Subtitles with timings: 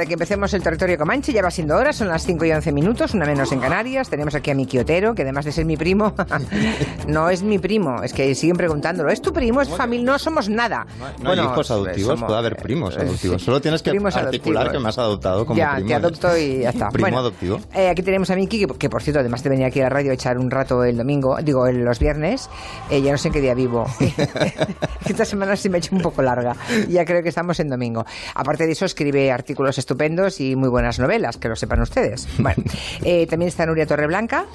[0.00, 1.30] De que empecemos el territorio Comanche.
[1.30, 4.08] Ya va siendo hora, son las 5 y 11 minutos, una menos en Canarias.
[4.08, 6.14] Tenemos aquí a mi quiotero, que además de ser mi primo,
[7.06, 8.02] no es mi primo.
[8.02, 9.10] Es que siguen preguntándolo.
[9.10, 9.60] ¿Es tu primo?
[9.60, 10.06] ¿Es familia?
[10.06, 10.86] No somos nada.
[11.22, 13.42] No, hay hijos adoptivos, puede haber primos adoptivos.
[13.42, 15.90] Solo tienes que articular que me has adoptado como ya, primo.
[15.90, 16.88] Ya, te adopto y ya está.
[16.88, 17.60] Primo adoptivo.
[17.74, 20.12] Eh, aquí tenemos a Miki, que, por cierto, además de venir aquí a la radio
[20.12, 22.48] a echar un rato el domingo, digo, los viernes,
[22.88, 23.84] eh, ya no sé en qué día vivo.
[25.06, 26.56] Esta semana sí me he hecho un poco larga.
[26.88, 28.06] Ya creo que estamos en domingo.
[28.34, 32.28] Aparte de eso, escribe artículos estupendos y muy buenas novelas, que lo sepan ustedes.
[32.40, 32.62] Bueno,
[33.04, 34.46] eh, también está Nuria Torreblanca,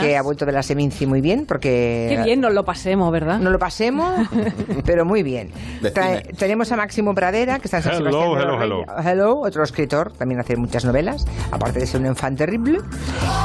[0.00, 2.06] que ha vuelto de la Seminci muy bien, porque...
[2.10, 3.38] Qué bien nos lo pasemos, ¿verdad?
[3.38, 4.28] Nos lo pasemos,
[4.84, 5.50] pero muy bien.
[6.38, 8.84] tenemos a Máximo Pradera, que está en San hello, hello, hello.
[9.02, 12.80] hello, otro escritor, también hace muchas novelas, aparte de ser un enfant terrible.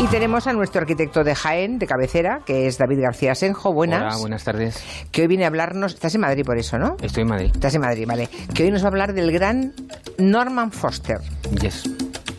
[0.02, 3.74] Y tenemos a nuestro arquitecto de Jaén, de cabecera, que es David García Senjo.
[3.74, 4.02] Buenas.
[4.02, 4.84] Hola, buenas tardes.
[5.12, 5.94] Que hoy viene a hablarnos...
[5.94, 6.98] Estás en Madrid por eso, ¿no?
[7.02, 7.52] Estoy en Madrid.
[7.54, 8.28] Estás en Madrid, vale.
[8.54, 9.74] Que hoy nos va a hablar del gran
[10.18, 11.20] Norman Foster.
[11.62, 11.84] Yes.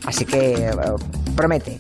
[0.05, 0.73] Así que eh,
[1.35, 1.79] promete.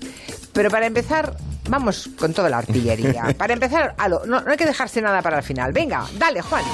[0.52, 1.36] Pero para empezar,
[1.68, 3.34] vamos con toda la artillería.
[3.38, 3.94] Para empezar,
[4.26, 5.72] no, no hay que dejarse nada para el final.
[5.72, 6.64] Venga, dale, Juan.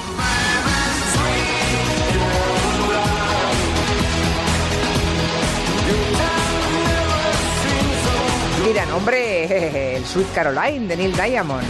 [8.65, 11.67] Mira, hombre, el Sweet Caroline de Neil Diamond.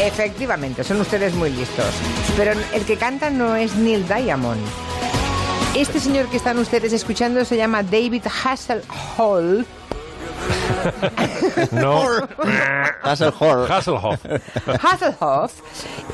[0.00, 1.92] Efectivamente, son ustedes muy listos.
[2.36, 4.60] Pero el que canta no es Neil Diamond.
[5.78, 9.64] Este señor que están ustedes escuchando se llama David Hasselhoff
[11.72, 12.06] no.
[13.02, 13.70] Hasselhoff.
[13.70, 14.24] Hasselhoff.
[14.82, 15.52] Hasselhoff.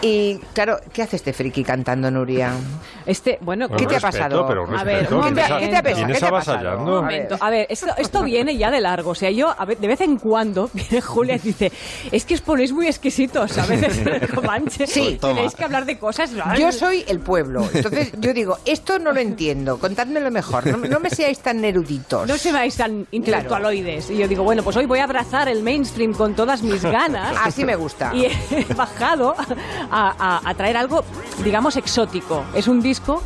[0.03, 2.53] Y claro, ¿qué hace este friki cantando, Nuria?
[3.07, 4.47] Este, bueno, ¿qué te ha pasado?
[4.77, 5.77] a ver, ¿qué te
[6.27, 7.05] ha pasado?
[7.41, 9.11] A ver, esto, viene ya de largo.
[9.11, 11.73] O sea, yo de vez en cuando viene Julia y dice,
[12.11, 14.87] es que os ponéis muy exquisitos a veces en el Comanche.
[14.87, 16.31] Sí, tenéis que hablar de cosas.
[16.59, 17.69] Yo soy el pueblo.
[17.73, 19.79] Entonces yo digo, esto no lo entiendo.
[19.79, 20.67] Contádmelo mejor.
[20.89, 22.29] No, me seáis tan eruditos.
[22.29, 24.11] No seáis tan intelectualoides.
[24.11, 27.37] Y yo digo, bueno, pues hoy voy a abrazar el mainstream con todas mis ganas.
[27.43, 28.15] Así me gusta.
[28.15, 29.35] Y he bajado
[29.91, 31.05] a, traer algo,
[31.43, 32.45] digamos, exótico.
[32.55, 33.23] Es un disco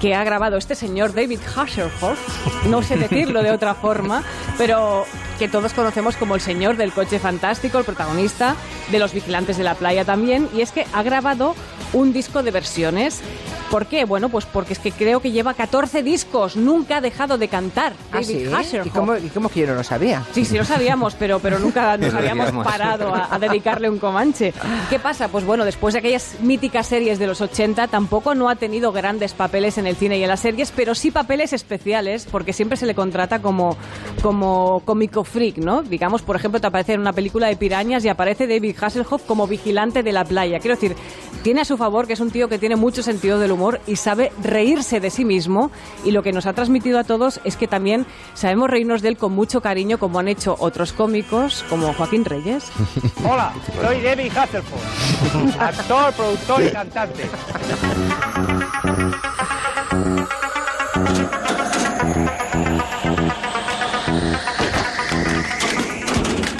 [0.00, 4.22] que ha grabado este señor David Hasselhoff, no sé decirlo de otra forma,
[4.56, 5.04] pero
[5.40, 8.54] que todos conocemos como el señor del coche fantástico, el protagonista
[8.92, 11.56] de Los Vigilantes de la Playa también, y es que ha grabado
[11.92, 13.22] un disco de versiones
[13.70, 14.04] ¿Por qué?
[14.04, 17.92] Bueno, pues porque es que creo que lleva 14 discos, nunca ha dejado de cantar.
[18.12, 18.48] ¿Ah, David
[18.84, 20.24] ¿Y cómo, ¿Y cómo, que yo no lo sabía?
[20.32, 24.54] Sí, sí lo sabíamos, pero, pero nunca nos habíamos parado a, dedicarle un comanche.
[24.88, 25.28] ¿Qué pasa?
[25.28, 29.34] Pues bueno, después de aquellas míticas series de los 80, tampoco no ha tenido grandes
[29.34, 32.86] papeles en el cine y en las series, pero sí papeles especiales, porque siempre se
[32.86, 33.76] le contrata como,
[34.22, 35.82] como cómico freak, ¿no?
[35.82, 39.46] Digamos, por ejemplo, te aparece en una película de pirañas y aparece David Hasselhoff como
[39.46, 40.58] vigilante de la playa.
[40.58, 40.96] Quiero decir,
[41.42, 43.96] tiene a su favor que es un tío que tiene mucho sentido del humor y
[43.96, 45.70] sabe reírse de sí mismo
[46.04, 49.16] y lo que nos ha transmitido a todos es que también sabemos reírnos de él
[49.16, 52.70] con mucho cariño como han hecho otros cómicos como Joaquín Reyes.
[53.24, 57.24] Hola, soy David Hasselhoff, actor, productor y cantante.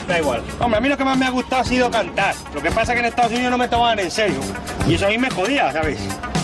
[0.06, 0.42] Da igual.
[0.60, 2.34] Hombre, a mí lo que más me ha gustado ha sido cantar.
[2.52, 4.40] Lo que pasa es que en Estados Unidos no me tomaban en serio.
[4.88, 5.98] Y eso a mí me jodía, ¿sabes?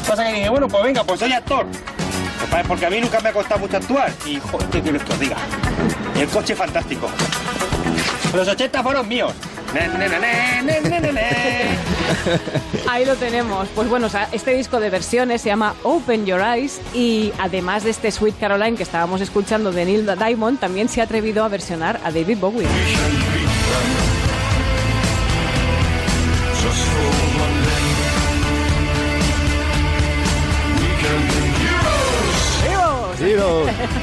[0.06, 1.66] Pasa que dije, bueno, pues venga, pues soy actor.
[2.68, 4.12] Porque a mí nunca me ha costado mucho actuar.
[4.24, 5.36] Y, joder, ¿qué quiero que os diga?
[6.16, 7.08] El coche fantástico.
[8.34, 9.32] Los 80 fueron míos.
[12.88, 13.66] Ahí lo tenemos.
[13.74, 18.12] Pues bueno, este disco de versiones se llama Open Your Eyes y además de este
[18.12, 22.12] Sweet Caroline que estábamos escuchando de Neil Diamond, también se ha atrevido a versionar a
[22.12, 22.66] David Bowie.
[23.74, 24.13] Thank you.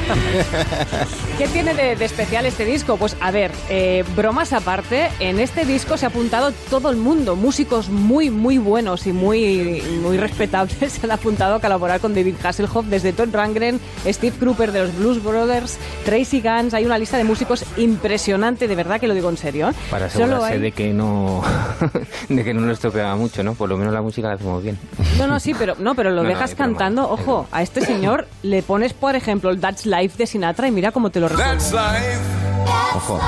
[1.38, 2.96] ¿Qué tiene de, especial este disco?
[2.96, 7.36] Pues a ver, eh, bromas aparte, en este disco se ha apuntado todo el mundo,
[7.36, 12.36] músicos muy, muy buenos y muy, muy respetables se han apuntado a colaborar con David
[12.42, 17.16] Hasselhoff, desde Todd Rangren, Steve Cropper de los Blues Brothers, Tracy Guns, hay una lista
[17.16, 19.70] de músicos impresionante, de verdad que lo digo en serio.
[19.70, 19.72] ¿eh?
[19.90, 21.42] Para asegurarse de que no
[22.28, 23.54] de que no nos estropeaba mucho, ¿no?
[23.54, 24.78] Por lo menos la música la hacemos bien.
[25.18, 28.92] No, no, sí, pero no, pero lo dejas cantando, ojo, a este señor le pones,
[28.92, 31.52] por ejemplo, el That's Life de Sinatra y mira cómo te lo resuelve.
[31.52, 32.20] That's life.
[32.96, 33.20] Ojo.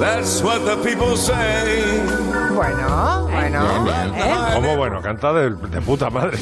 [0.00, 2.00] That's what the people say.
[2.54, 4.14] Bueno, bueno.
[4.16, 4.34] ¿Eh?
[4.54, 5.00] ¿Cómo bueno?
[5.02, 6.36] Canta de, de puta madre.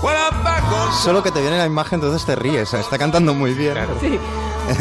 [0.00, 0.43] But I
[0.92, 2.72] Solo que te viene la imagen, entonces te ríes.
[2.74, 3.76] Está cantando muy bien.
[4.00, 4.18] Sí.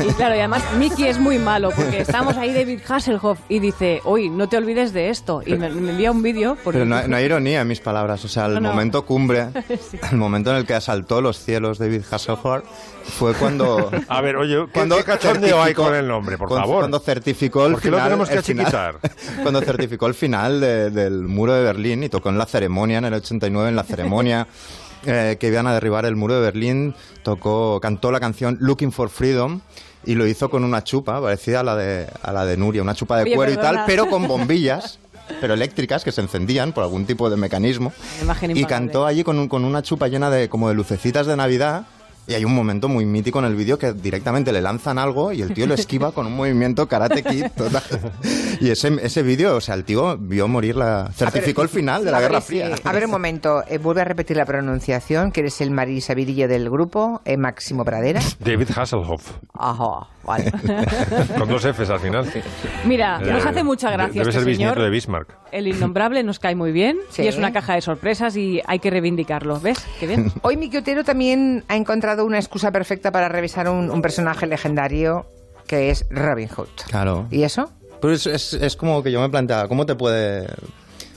[0.05, 4.01] Y claro, y además Mickey es muy malo porque estamos ahí David Hasselhoff y dice,
[4.05, 5.41] uy, no te olvides de esto.
[5.45, 6.57] Y me, envía un vídeo.
[6.63, 8.23] Pero no, hay ironía en mis palabras.
[8.23, 9.49] O sea, el momento cumbre,
[10.11, 12.63] el momento en el que asaltó los cielos David Hasselhoff
[13.03, 13.91] fue cuando...
[14.07, 16.79] A ver, oye, cuando ¿qué cachondeo hay con el nombre, por favor?
[16.79, 17.99] Cuando certificó el ¿Por qué final...
[17.99, 18.99] lo tenemos que achiquitar?
[19.41, 23.15] cuando certificó el final del muro de Berlín y tocó en la ceremonia, en el
[23.15, 24.47] 89, en la ceremonia...
[25.05, 29.09] Eh, que iban a derribar el muro de Berlín, tocó, cantó la canción Looking for
[29.09, 29.59] Freedom
[30.05, 32.95] y lo hizo con una chupa parecida a la de, a la de Nuria, una
[32.95, 34.99] chupa de cuero y tal, pero con bombillas.
[35.39, 37.93] pero eléctricas que se encendían por algún tipo de mecanismo
[38.53, 41.85] y cantó allí con, con una chupa llena de como de lucecitas de Navidad
[42.27, 45.41] y hay un momento muy mítico en el vídeo que directamente le lanzan algo y
[45.41, 47.83] el tío lo esquiva con un movimiento karate kid total.
[48.61, 51.11] Y ese, ese vídeo, o sea, el tío vio morir la...
[51.13, 52.71] certificó el final de la Guerra Fría.
[52.83, 56.69] A ver un momento, eh, vuelve a repetir la pronunciación, que eres el marisavidillo del
[56.69, 58.21] grupo, eh, Máximo Pradera.
[58.39, 59.31] David Hasselhoff.
[59.53, 60.51] Ajá, vale.
[61.37, 62.31] con dos Fs al final.
[62.85, 64.79] Mira, nos hace mucha gracia Debe este ser señor.
[64.79, 65.37] de Bismarck.
[65.51, 67.23] El innombrable nos cae muy bien Sí.
[67.23, 69.59] y es una caja de sorpresas y hay que reivindicarlo.
[69.59, 69.85] ¿Ves?
[69.99, 70.31] Qué bien.
[70.41, 75.25] Hoy Miki Otero también ha encontrado una excusa perfecta para revisar un, un personaje legendario
[75.67, 76.67] que es Robin Hood.
[76.87, 77.27] Claro.
[77.31, 77.71] ¿Y eso?
[78.01, 80.47] Pues es, es como que yo me planteaba, ¿cómo te puede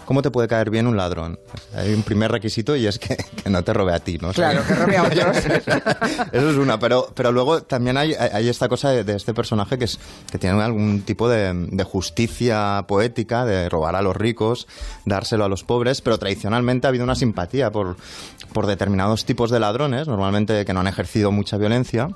[0.07, 1.39] ¿Cómo te puede caer bien un ladrón?
[1.75, 4.33] Hay un primer requisito y es que, que no te robe a ti, ¿no?
[4.33, 5.37] Claro, que robe a otros.
[6.33, 9.77] Eso es una, pero, pero luego también hay, hay esta cosa de, de este personaje
[9.79, 9.99] que, es,
[10.31, 14.69] que tiene algún tipo de, de justicia poética, de robar a los ricos,
[15.05, 17.97] dárselo a los pobres, pero tradicionalmente ha habido una simpatía por,
[18.53, 22.09] por determinados tipos de ladrones, normalmente que no han ejercido mucha violencia.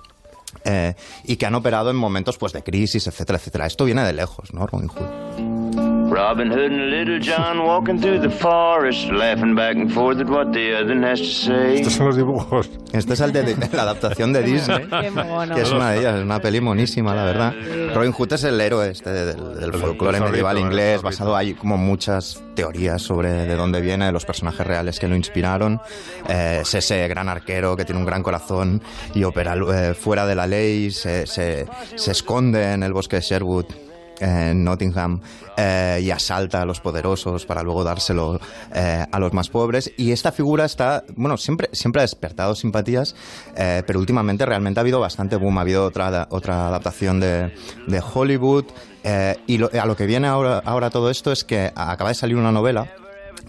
[0.64, 0.94] eh,
[1.24, 3.66] y que han operado en momentos pues de crisis, etcétera, etcétera.
[3.66, 4.66] Esto viene de lejos, ¿no?
[4.66, 5.89] Robin Hood.
[6.10, 10.52] Robin Hood and Little John walking through the forest, laughing back and forth at what
[10.52, 11.74] the other has to say.
[11.76, 12.68] Estos son los dibujos.
[12.92, 15.54] Este es el de, de la adaptación de Disney, Qué mono.
[15.54, 17.54] que es una de ellas, es una peli monísima, la verdad.
[17.94, 22.42] Robin Hood es el héroe este del, del folclore medieval inglés, basado hay como muchas
[22.54, 25.80] teorías sobre de dónde viene, de los personajes reales que lo inspiraron.
[26.28, 28.82] Eh, es ese gran arquero que tiene un gran corazón
[29.14, 33.22] y opera eh, fuera de la ley, se, se, se esconde en el bosque de
[33.22, 33.66] Sherwood
[34.20, 35.20] en Nottingham
[35.56, 38.38] eh, y asalta a los poderosos para luego dárselo
[38.74, 39.90] eh, a los más pobres.
[39.96, 43.14] Y esta figura está bueno siempre siempre ha despertado simpatías
[43.56, 47.52] eh, pero últimamente realmente ha habido bastante boom ha habido otra otra adaptación de,
[47.86, 48.64] de Hollywood
[49.04, 52.14] eh, y lo- a lo que viene ahora ahora todo esto es que acaba de
[52.14, 52.92] salir una novela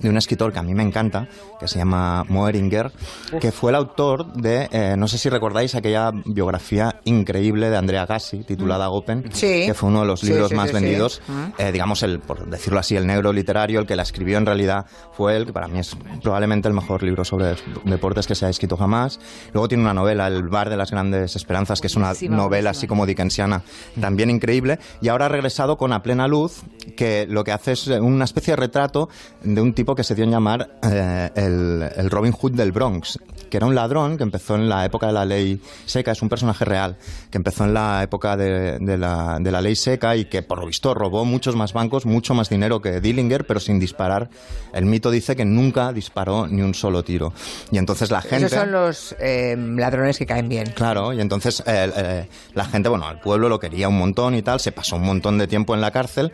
[0.01, 1.27] de un escritor que a mí me encanta,
[1.59, 2.91] que se llama Moeringer,
[3.39, 8.05] que fue el autor de, eh, no sé si recordáis aquella biografía increíble de Andrea
[8.05, 9.65] Gassi, titulada Open, Sí.
[9.65, 10.81] que fue uno de los libros sí, más sí, sí.
[10.83, 11.43] vendidos, Mm.
[11.57, 14.85] eh, digamos, el, por decirlo así, el negro literario, el que la escribió en realidad
[15.15, 18.49] fue él, que para mí es probablemente el mejor libro sobre deportes que se ha
[18.49, 19.19] escrito jamás.
[19.53, 22.87] Luego tiene una novela, El bar de las grandes esperanzas, que es una novela así
[22.87, 23.61] como dickensiana,
[23.99, 24.79] también increíble.
[25.01, 26.61] Y ahora ha regresado con A plena luz,
[26.97, 29.09] que lo que hace es una especie de retrato
[29.43, 33.19] de un tipo que se dio en llamar eh, el, el Robin Hood del Bronx,
[33.49, 36.29] que era un ladrón que empezó en la época de la ley seca, es un
[36.29, 36.97] personaje real,
[37.29, 40.59] que empezó en la época de, de la, de la ley seca y que por
[40.59, 44.29] lo visto robó muchos más bancos, mucho más dinero que Dillinger, pero sin disparar.
[44.73, 47.33] El mito dice que nunca disparó ni un solo tiro.
[47.71, 48.45] Y entonces la gente...
[48.45, 50.71] Esos son los eh, ladrones que caen bien.
[50.75, 54.41] Claro, y entonces eh, eh, la gente, bueno, el pueblo lo quería un montón y
[54.41, 56.31] tal, se pasó un montón de tiempo en la cárcel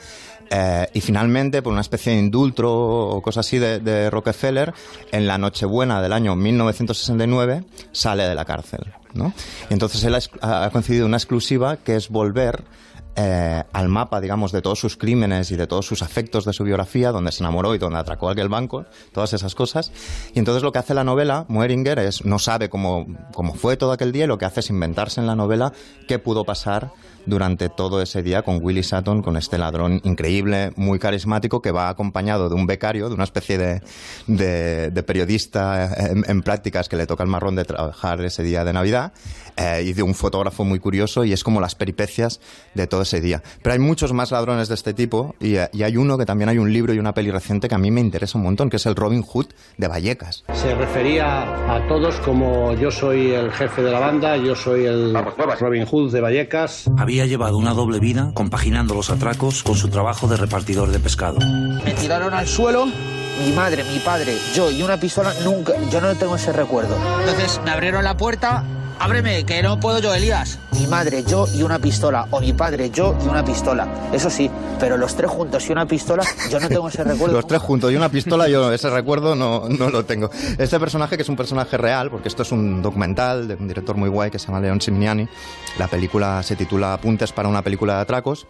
[0.49, 4.73] eh, y finalmente, por una especie de indulto o cosa así de, de Rockefeller,
[5.11, 9.33] en la Nochebuena del año 1969 sale de la cárcel, ¿no?
[9.69, 12.63] Entonces él ha ha concedido una exclusiva que es volver
[13.19, 16.63] eh, al mapa, digamos, de todos sus crímenes y de todos sus afectos de su
[16.63, 19.91] biografía, donde se enamoró y donde atracó aquel banco, todas esas cosas.
[20.35, 23.91] Y entonces lo que hace la novela, Moeringer, es, no sabe cómo, cómo fue todo
[23.91, 25.73] aquel día y lo que hace es inventarse en la novela
[26.07, 26.91] qué pudo pasar
[27.25, 31.89] durante todo ese día con Willie Sutton, con este ladrón increíble, muy carismático, que va
[31.89, 33.81] acompañado de un becario, de una especie de,
[34.27, 38.63] de, de periodista en, en prácticas que le toca el marrón de trabajar ese día
[38.63, 39.11] de Navidad,
[39.57, 42.39] eh, y de un fotógrafo muy curioso, y es como las peripecias
[42.73, 43.41] de todo ese día.
[43.61, 46.49] Pero hay muchos más ladrones de este tipo, y, eh, y hay uno que también
[46.49, 48.77] hay un libro y una peli reciente que a mí me interesa un montón, que
[48.77, 49.47] es el Robin Hood
[49.77, 50.43] de Vallecas.
[50.53, 55.13] Se refería a todos como yo soy el jefe de la banda, yo soy el
[55.59, 56.89] Robin Hood de Vallecas.
[56.97, 61.39] Había llevado una doble vida compaginando los atracos con su trabajo de repartidor de pescado.
[61.83, 66.13] Me tiraron al suelo, mi madre, mi padre, yo y una pistola, nunca, yo no
[66.15, 66.95] tengo ese recuerdo.
[67.19, 68.63] Entonces me abrieron la puerta
[68.99, 70.59] ábreme, que no puedo yo, Elías.
[70.73, 72.27] Mi madre, yo y una pistola.
[72.31, 73.87] O mi padre, yo y una pistola.
[74.11, 74.49] Eso sí,
[74.79, 77.33] pero los tres juntos y una pistola, yo no tengo ese recuerdo.
[77.35, 80.29] Los tres juntos y una pistola, yo ese recuerdo no, no lo tengo.
[80.57, 83.95] Este personaje, que es un personaje real, porque esto es un documental de un director
[83.95, 85.27] muy guay que se llama Leon Simiani.
[85.77, 88.47] La película se titula Apuntes para una película de atracos.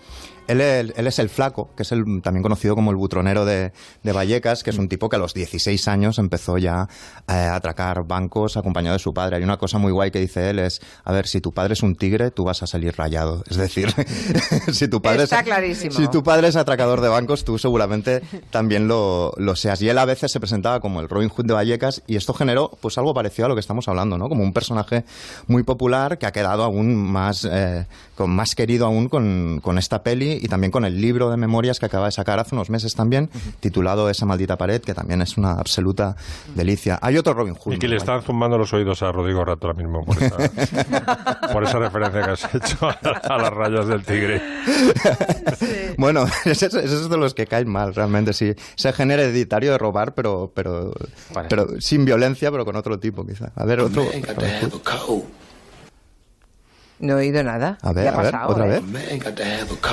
[0.47, 3.71] Él, es- él es el flaco, que es el, también conocido como el butronero de,
[4.03, 6.87] de Vallecas, que es un tipo que a los 16 años empezó ya
[7.27, 9.37] eh, a atracar bancos acompañado de su padre.
[9.37, 11.83] Hay una cosa muy guay que dice él, es, a ver, si tu padre es
[11.83, 13.43] un tigre, tú vas a salir rayado.
[13.49, 13.93] Es decir,
[14.71, 15.91] si tu padre Está es, clarísimo.
[15.95, 19.81] Si tu padre es atracador de bancos, tú seguramente también lo, lo seas.
[19.81, 22.71] Y él a veces se presentaba como el Robin Hood de Vallecas y esto generó
[22.81, 24.29] pues algo parecido a lo que estamos hablando, ¿no?
[24.29, 25.03] Como un personaje
[25.47, 27.85] muy popular que ha quedado aún más, eh,
[28.17, 31.79] con, más querido aún con, con esta peli y también con el libro de memorias
[31.79, 35.37] que acaba de sacar hace unos meses también, titulado Esa maldita pared, que también es
[35.37, 36.15] una absoluta
[36.55, 36.99] delicia.
[37.01, 37.73] Hay otro Robin Hood.
[37.73, 40.37] Y que le están zumbando los oídos a Rodrigo Rato ahora mismo por esa,
[41.53, 44.41] por esa referencia que has hecho a, las rayas del tigre.
[45.97, 48.53] Bueno, ese es de los que caen mal, realmente, sí.
[48.77, 50.93] Ese género hereditario de robar, pero, pero,
[51.49, 53.51] pero sin violencia, pero con otro tipo, quizá.
[53.55, 54.05] A ver, otro.
[56.99, 57.77] No he oído nada.
[57.81, 58.81] A ver, ¿Qué ha a ver, pasado, otra eh?
[58.81, 59.23] vez.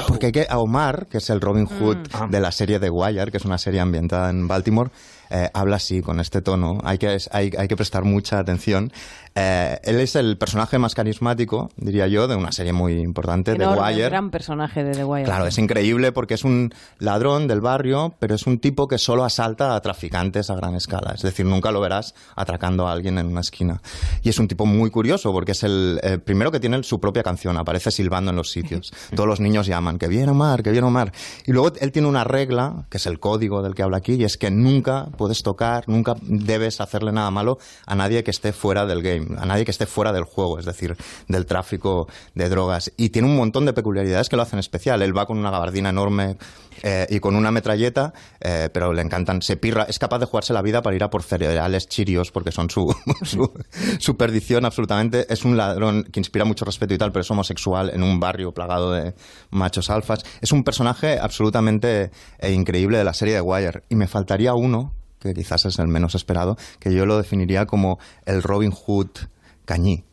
[0.08, 1.98] Porque hay que a Omar, que es el Robin Hood
[2.30, 4.90] de la serie The Wire, que es una serie ambientada en Baltimore,
[5.30, 6.78] eh, habla así, con este tono.
[6.84, 8.92] Hay que, hay, hay que prestar mucha atención.
[9.36, 13.64] Eh, él es el personaje más carismático, diría yo, de una serie muy importante, The
[13.64, 14.08] Enorme, Wire.
[14.08, 15.24] gran personaje de The Wire.
[15.24, 19.24] Claro, es increíble porque es un ladrón del barrio, pero es un tipo que solo
[19.24, 21.12] asalta a traficantes a gran escala.
[21.14, 23.82] Es decir, nunca lo verás atracando a alguien en una esquina.
[24.22, 27.22] Y es un tipo muy curioso porque es el eh, primero que tiene su propia
[27.22, 28.92] canción, aparece silbando en los sitios.
[29.16, 31.12] Todos los niños llaman, que viene Omar, que viene Omar.
[31.44, 34.24] Y luego él tiene una regla, que es el código del que habla aquí, y
[34.24, 38.86] es que nunca puedes tocar, nunca debes hacerle nada malo a nadie que esté fuera
[38.86, 40.96] del game, a nadie que esté fuera del juego, es decir,
[41.28, 42.92] del tráfico de drogas.
[42.96, 45.02] Y tiene un montón de peculiaridades que lo hacen especial.
[45.02, 46.36] Él va con una gabardina enorme
[46.82, 50.52] eh, y con una metralleta, eh, pero le encantan, se pirra, es capaz de jugarse
[50.52, 53.50] la vida para ir a por cereales chirios, porque son su, su,
[53.98, 55.26] su perdición absolutamente.
[55.32, 58.52] Es un ladrón que inspira mucho respeto y tal, pero es homosexual en un barrio
[58.52, 59.14] plagado de
[59.50, 60.24] machos alfas.
[60.40, 63.82] Es un personaje absolutamente eh, increíble de la serie de Wire.
[63.88, 64.92] Y me faltaría uno,
[65.24, 69.08] que quizás es el menos esperado, que yo lo definiría como el Robin Hood
[69.64, 70.04] cañí.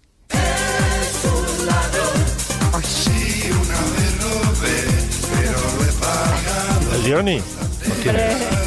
[7.08, 7.42] Johnny.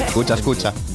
[0.06, 0.93] Escucha, escucha.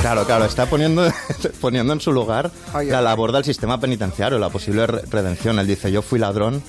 [0.00, 1.10] Claro, claro, está poniendo,
[1.60, 5.58] poniendo en su lugar la labor del sistema penitenciario, la posible re- redención.
[5.58, 6.62] Él dice, yo fui ladrón,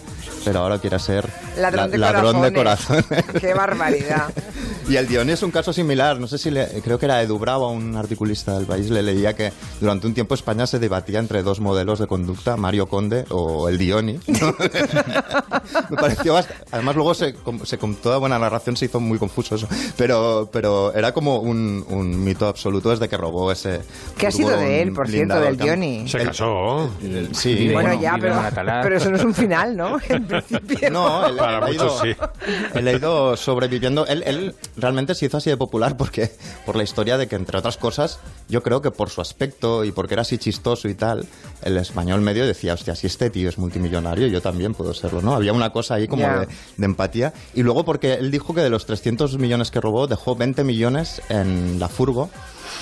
[0.45, 3.05] pero ahora quiere ser Ladrón de la- ladrón de corazones.
[3.05, 3.39] corazón.
[3.41, 4.25] Qué barbaridad.
[4.87, 6.19] Y el Dioni es un caso similar.
[6.19, 9.35] No sé si le, creo que era Edu Bravo, un articulista del país, le leía
[9.35, 13.67] que durante un tiempo España se debatía entre dos modelos de conducta, Mario Conde o
[13.67, 14.19] el Dioni.
[14.27, 19.17] Me pareció bast- Además, luego se, con, se- con toda buena narración se hizo muy
[19.17, 19.67] confuso eso.
[19.97, 23.81] Pero, pero era como un, un mito absoluto desde que robó ese.
[24.17, 25.57] ¿Qué ha sido de él, por cierto, del.
[25.57, 26.07] Dioni?
[26.07, 26.89] Se El- casó.
[27.01, 28.35] el- sí, Bueno, ya, pero,
[28.83, 29.97] pero eso no es un final, ¿no?
[30.09, 30.89] En principio.
[30.91, 32.15] No, él, Para él ha ido, muchos sí.
[32.73, 34.05] él ha ido sobreviviendo.
[34.07, 36.31] Él, él realmente se hizo así de popular porque
[36.65, 39.91] por la historia de que, entre otras cosas, yo creo que por su aspecto y
[39.91, 41.25] porque era así chistoso y tal,
[41.61, 45.33] el español medio decía, hostia, si este tío es multimillonario, yo también puedo serlo, ¿no?
[45.35, 46.39] Había una cosa ahí como Ya.
[46.39, 46.47] de,
[46.77, 47.33] de empatía.
[47.53, 51.21] Y luego porque él dijo que de los 300 millones que robó, dejó 20 millones
[51.29, 52.29] en la furgo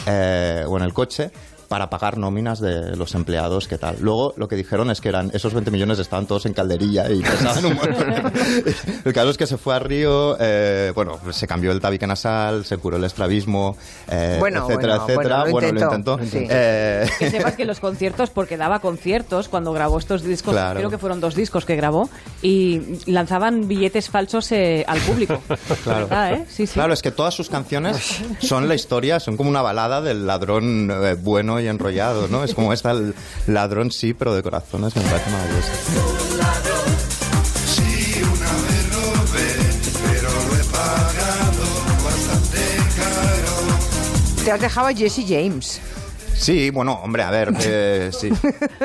[0.05, 1.31] eh, o en el coche
[1.73, 3.95] para pagar nóminas de los empleados, ¿qué tal?
[3.99, 7.19] Luego lo que dijeron es que eran esos 20 millones estaban todos en calderilla y
[7.23, 8.13] pesaban un montón.
[9.05, 12.63] El caso es que se fue a Río, eh, bueno, se cambió el tabique nasal,
[12.63, 13.75] se curó el estrabismo,
[14.07, 15.35] eh, Bueno, etcétera, bueno, etcétera.
[15.39, 16.37] bueno, lo Bueno, intentó, lo intentó.
[16.39, 16.47] sí.
[16.47, 20.77] Eh, Que sepas que los conciertos, porque daba conciertos cuando grabó estos discos, Claro.
[20.77, 22.07] creo que fueron dos discos que grabó,
[22.43, 25.41] y lanzaban billetes falsos eh, al público.
[25.83, 26.07] Claro.
[26.07, 26.45] ¿Verdad, eh?
[26.49, 26.73] Sí, sí.
[26.75, 30.91] Claro, es que todas sus canciones son la historia, son como una balada del ladrón
[30.91, 32.43] eh, bueno y enrollado, ¿no?
[32.43, 33.13] Es como esta, el
[33.47, 35.71] ladrón sí, pero de corazones, me parece maravilloso.
[44.43, 45.79] Te has dejado a Jesse James.
[46.35, 48.29] Sí, bueno, hombre, a ver, eh, sí.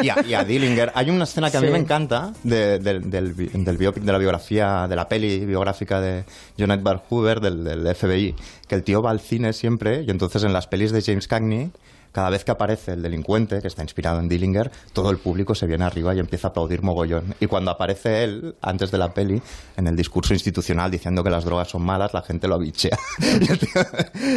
[0.01, 0.93] Y a, y a Dillinger.
[0.95, 1.73] Hay una escena que a mí Sí.
[1.73, 6.25] me encanta de- del, del, del biopic, de la biografía, de la peli biográfica de
[6.57, 8.37] John Edward Hoover, del, del FBI,
[8.69, 11.73] que el tío va al cine siempre y entonces en las pelis de James Cagney
[12.19, 15.69] cada vez que aparece el delincuente, que está inspirado en Dillinger, todo el público se
[15.69, 17.33] viene arriba y empieza a aplaudir mogollón.
[17.39, 19.41] Y cuando aparece él, antes de la peli,
[19.77, 22.99] en el discurso institucional diciendo que las drogas son malas, la gente lo abichea.
[23.41, 23.83] Y el tío,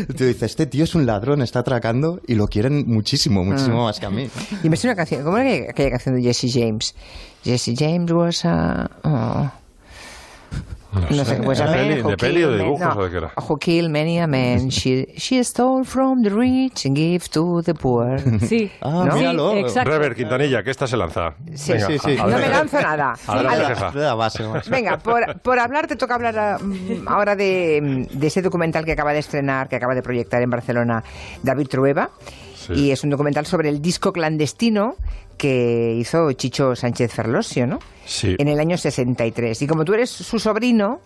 [0.09, 3.81] el tío dice, este tío es un ladrón, está atracando y lo quieren muchísimo, muchísimo
[3.81, 3.85] Ah.
[3.85, 4.29] más que a mí.
[4.63, 6.93] Y me suena una canción, ¿cómo era aquella- aquella canción de Jesse James?
[7.43, 8.91] Jesse James was a...
[9.03, 9.51] oh.
[10.91, 13.09] No sé, was a ¿De man peli- who de peli o de dibujos o de
[13.11, 13.31] qué era?
[13.47, 14.69] Who killed many a man.
[14.69, 18.19] She, she stole from the rich and gave to the poor.
[18.41, 19.15] Sí, Ah, ¿No?
[19.15, 19.51] míralo.
[19.53, 19.89] Sí, exacto.
[19.89, 21.33] Rever, Quintanilla, que esta se lanza.
[21.55, 22.17] Sí, Venga, sí, sí.
[22.19, 23.13] a- No me lanzo nada.
[24.69, 29.13] Venga, por, por hablar, te toca hablar mm, ahora de, de ese documental que acaba
[29.13, 31.03] de estrenar, que acaba de proyectar en Barcelona
[31.43, 32.09] David Trueba.
[32.67, 32.73] Sí.
[32.73, 34.95] Y es un documental sobre el disco clandestino
[35.37, 37.79] que hizo Chicho Sánchez Ferlosio, ¿no?
[38.05, 38.35] Sí.
[38.37, 39.61] En el año 63.
[39.61, 41.01] Y como tú eres su sobrino,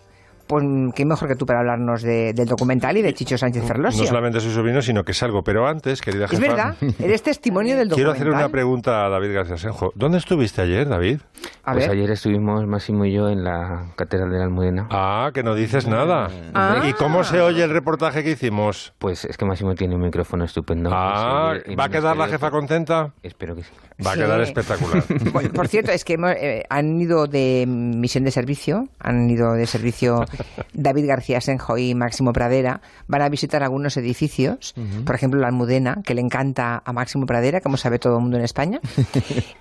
[0.46, 4.02] pues qué mejor que tú para hablarnos de- del documental y de Chicho Sánchez Ferlosio.
[4.02, 5.42] No solamente soy sobrino, sino que salgo.
[5.42, 6.42] Pero antes, querida es jefa...
[6.42, 8.34] verdad, eres testimonio del Quiero documental.
[8.34, 9.92] hacer una pregunta a David García Senjo.
[9.94, 11.20] ¿Dónde estuviste ayer, David?
[11.64, 11.96] A pues ver.
[11.96, 14.86] ayer estuvimos Máximo y yo en la Catedral de la Almudena.
[14.90, 16.28] Ah, que no dices nada.
[16.54, 16.82] Ah.
[16.88, 18.92] ¿Y cómo se oye el reportaje que hicimos?
[18.98, 20.90] Pues es que Máximo tiene un micrófono estupendo.
[20.92, 23.12] Ah, ¿va a quedar la jefa contenta?
[23.22, 23.70] Espero que sí.
[24.04, 24.20] Va a Sí.
[24.20, 25.02] quedar espectacular.
[25.32, 29.52] Bueno, por cierto, es que hemos, eh, han ido de misión de servicio, han ido
[29.54, 30.24] de servicio
[30.72, 34.74] David García Senjo y Máximo Pradera, van a visitar algunos edificios,
[35.04, 38.36] por ejemplo la Almudena, que le encanta a Máximo Pradera, como sabe todo el mundo
[38.38, 38.80] en España.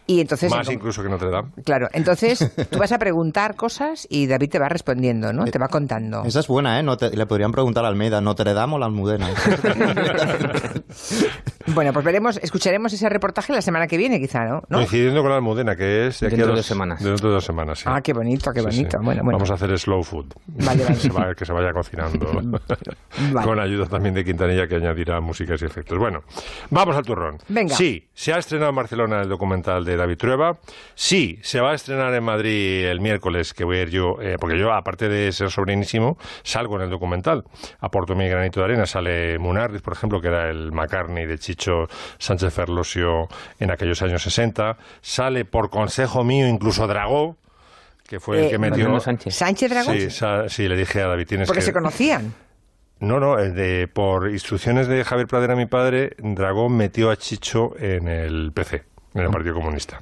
[0.07, 1.49] Y entonces, Más en- incluso que Notre Dame.
[1.63, 5.45] claro, entonces tú vas a preguntar cosas y David te va respondiendo, ¿no?
[5.45, 6.23] Te va contando.
[6.25, 6.83] Esa es buena, ¿eh?
[6.83, 9.29] No te- le podrían preguntar a Almeida, ¿Notre Dame o la Almudena?
[11.67, 14.63] Bueno, pues veremos, escucharemos ese reportaje la semana que viene, quizá, ¿no?
[14.69, 14.77] ¿No?
[14.77, 17.03] Coincidiendo con la Almudena, que es de aquí Dentro a de dos dos semanas.
[17.03, 17.85] Dentro de dos semanas, sí.
[17.87, 18.77] Ah, qué bonito, qué Sí, sí.
[18.81, 18.97] bonito.
[19.01, 19.37] Bueno, bueno.
[19.37, 20.27] Vamos a hacer slow food.
[20.47, 20.95] Vale, vale.
[20.99, 22.25] Se va- que se vaya cocinando.
[23.31, 23.47] Vale.
[23.47, 25.97] Con ayuda también de Quintanilla que añadirá músicas y efectos.
[25.97, 26.23] Bueno,
[26.69, 27.37] vamos al turrón.
[27.47, 27.73] Venga.
[27.75, 30.57] Sí, se ha estrenado en Barcelona el documental de David Trueba.
[30.95, 34.35] Sí, se va a estrenar en Madrid el miércoles, que voy a ir yo, eh,
[34.39, 37.45] porque yo, aparte de ser sobrinísimo, salgo en el documental.
[37.79, 38.85] Aporto mi granito de arena.
[38.85, 41.87] Sale Munarriz, por ejemplo, que era el McCartney de Chicho
[42.17, 43.27] Sánchez Ferlosio
[43.59, 44.77] en aquellos años 60.
[45.01, 47.37] Sale por consejo mío incluso Dragó,
[48.07, 48.99] que fue el Eh, que metió...
[48.99, 49.33] Sánchez.
[49.35, 49.95] ¿Sánchez Dragón?
[49.97, 51.65] Sí, sa- sí, le dije a David, tienes Porque que...
[51.65, 52.33] se conocían.
[52.99, 58.07] No, no, de, por instrucciones de Javier Pradera, mi padre, Dragón metió a Chicho en
[58.07, 58.83] el PC.
[59.15, 60.01] En el Partido Comunista.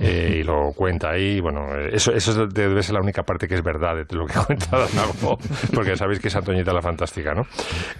[0.00, 1.40] Eh, y lo cuenta ahí.
[1.40, 4.78] Bueno, eso, eso debe ser la única parte que es verdad de lo que cuenta
[4.78, 5.38] Dragón.
[5.72, 7.46] Porque sabéis que es Antoñita la Fantástica, ¿no?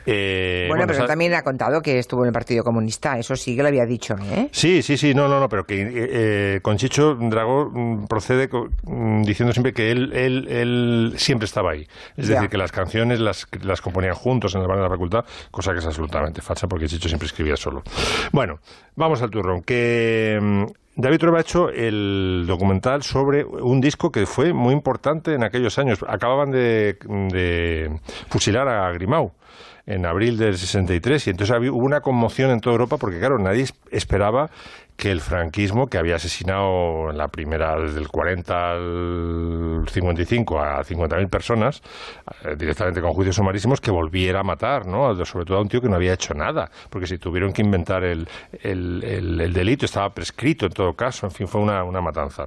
[0.05, 3.63] Eh, bueno, pero también ha contado que estuvo en el Partido Comunista, eso sí que
[3.63, 4.49] lo había dicho, ¿eh?
[4.51, 8.49] Sí, sí, sí, no, no, no, pero que eh, eh, con Chicho Dragó mm, procede
[8.83, 11.87] mm, diciendo siempre que él, él, él siempre estaba ahí.
[12.17, 12.35] Es Ya.
[12.35, 15.73] decir, que las canciones las, las componían juntos en el bar de la facultad, cosa
[15.73, 17.83] que es absolutamente falsa porque Chicho siempre escribía solo.
[18.33, 18.59] Bueno,
[18.97, 19.63] vamos al turrón.
[19.63, 20.67] Que mm,
[20.97, 25.79] David Trueba ha hecho el documental sobre un disco que fue muy importante en aquellos
[25.79, 26.05] años.
[26.07, 26.97] Acababan de,
[27.31, 29.33] de fusilar a Grimau
[29.87, 33.63] en abril del 63 y entonces hubo una conmoción en toda Europa porque claro, nadie
[33.63, 34.51] es- esperaba
[35.03, 40.85] que el franquismo, que había asesinado en la primera, desde el 40 al 55 a
[40.85, 41.83] 50.000 personas,
[42.45, 45.13] eh, directamente con juicios sumarísimos, que volviera a matar, ¿no?
[45.25, 48.05] Sobre todo a un tío que no había hecho nada, porque si tuvieron que inventar
[48.05, 48.29] el,
[48.63, 52.47] el- el- el delito, estaba prescrito en todo caso, en fin, fue una, una matanza.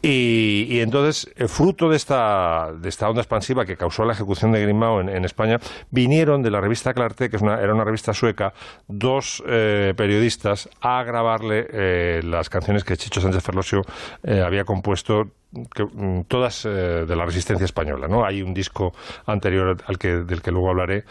[0.00, 4.52] Y, y entonces, eh, fruto de esta, de esta onda expansiva que causó la ejecución
[4.52, 5.58] de Grimao en, en España,
[5.90, 8.52] vinieron de la revista Clarté, que es una, era una revista sueca,
[8.86, 13.82] dos eh, periodistas a grabarle eh, las canciones que Chicho Sánchez Ferlosio
[14.22, 18.24] eh, había compuesto mm, todas eh, de la resistencia española, ¿no?
[18.24, 18.92] Hay un disco
[19.26, 21.04] anterior al que, del que luego hablaré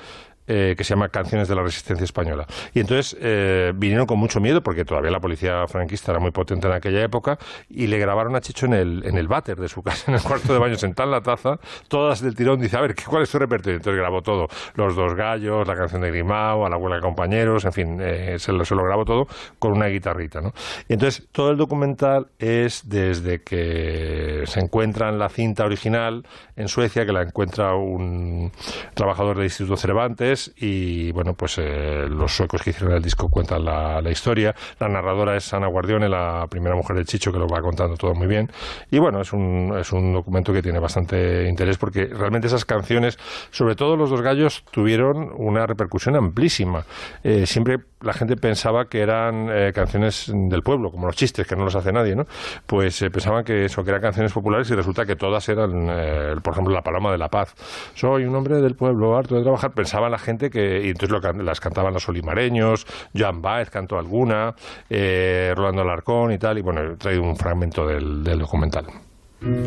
[0.47, 2.45] eh, que se llama Canciones de la Resistencia Española.
[2.73, 6.67] Y entonces eh, vinieron con mucho miedo, porque todavía la policía franquista era muy potente
[6.67, 7.37] en aquella época,
[7.69, 10.21] y le grabaron a Chicho en el, en el váter de su casa, en el
[10.23, 13.23] cuarto de baño, sentado en la taza, todas del tirón, dice, a ver, ¿qué- ¿cuál
[13.23, 13.77] es tu repertorio?
[13.77, 17.65] Entonces grabó todo, Los Dos Gallos, la canción de Grimao, A la abuela de compañeros,
[17.65, 19.27] en fin, eh, se, lo, se lo grabó todo
[19.59, 20.53] con una guitarrita, ¿no?
[20.87, 26.23] Y entonces todo el documental es desde que se encuentra en la cinta original
[26.55, 28.51] en Suecia, que la encuentra un
[28.93, 33.65] trabajador del Instituto Cervantes y bueno, pues eh, los suecos que hicieron el disco cuentan
[33.65, 34.55] la, historia.
[34.79, 38.13] La narradora es Ana Guardione, la primera mujer de Chicho, que lo va contando todo
[38.13, 38.49] muy bien.
[38.89, 43.17] Y bueno, es un, es un documento que tiene bastante interés porque realmente esas canciones,
[43.51, 46.85] sobre todo los dos gallos, tuvieron una repercusión amplísima.
[47.23, 51.55] Eh, siempre la gente pensaba que eran eh, canciones del pueblo, como los chistes, que
[51.55, 52.25] no los hace nadie, ¿no?
[52.65, 56.35] Pues eh, pensaban que eso, que eran canciones populares y resulta que todas eran, eh,
[56.43, 57.53] por ejemplo, La Paloma de la Paz.
[57.93, 59.71] Soy un hombre del pueblo, harto de trabajar.
[59.71, 62.85] Pensaba la gente que, y entonces las cantaban los olimareños,
[63.17, 64.55] Joan Baez cantó alguna,
[64.89, 68.85] eh, Rolando Alarcón y tal, y bueno, he traído un fragmento del documental.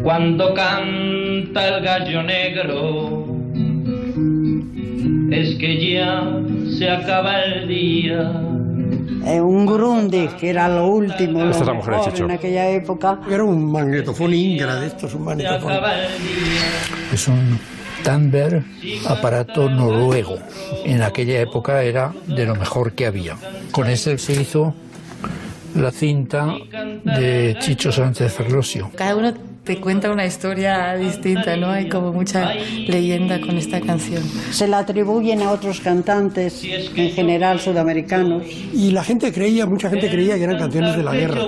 [0.03, 3.27] Cuando canta el gallo negro,
[5.31, 6.41] es que ya
[6.79, 8.41] se acaba el día.
[9.27, 12.25] Eh, un Grundy, que era lo último, lo Esta es la mujer de mejor Chicho.
[12.25, 13.21] en aquella época.
[13.31, 15.73] Era un magnetofón Ingra de estos, un magnetofón.
[17.13, 17.59] Es un
[18.03, 18.63] Tamber
[19.09, 20.39] aparato noruego.
[20.85, 23.37] En aquella época era de lo mejor que había.
[23.71, 24.75] Con ese se hizo
[25.75, 26.55] la cinta
[27.03, 28.91] de Chicho Sánchez Ferlosio.
[28.95, 29.33] Cada uno
[29.65, 31.71] te cuenta una historia distinta, ¿no?
[31.71, 34.23] Hay como mucha leyenda con esta canción.
[34.23, 38.45] Se la atribuyen a otros cantantes, en general sudamericanos.
[38.75, 41.41] Y la gente creía, mucha gente creía que eran canciones de la guerra.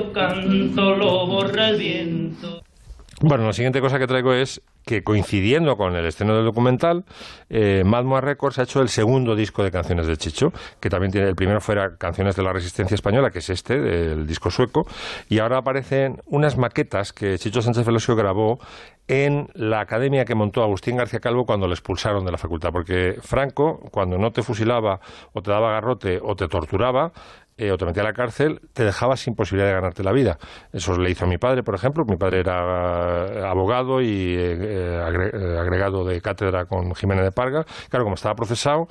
[3.20, 7.04] Bueno, la siguiente cosa que traigo es que coincidiendo con el estreno del documental,
[7.50, 11.28] eh, Madmoa Records ha hecho el segundo disco de canciones de Chicho, que también tiene,
[11.28, 13.74] el primero fuera Canciones de la Resistencia Española, que es este,
[14.12, 14.86] el disco sueco,
[15.28, 18.60] y ahora aparecen unas maquetas que Chicho Sánchez Velosio grabó
[19.08, 23.16] en la academia que montó Agustín García Calvo cuando le expulsaron de la facultad, porque
[23.20, 25.00] Franco, cuando no te fusilaba
[25.32, 27.12] o te daba garrote o te torturaba,
[27.58, 30.38] eh, o te metía a la cárcel, te dejaba sin posibilidad de ganarte la vida.
[30.72, 32.04] Eso le hizo a mi padre, por ejemplo.
[32.04, 37.32] Mi padre era eh, abogado y eh, eh, eh, agregado de cátedra con Jiménez de
[37.32, 37.64] Parga.
[37.88, 38.88] Claro, como estaba procesado,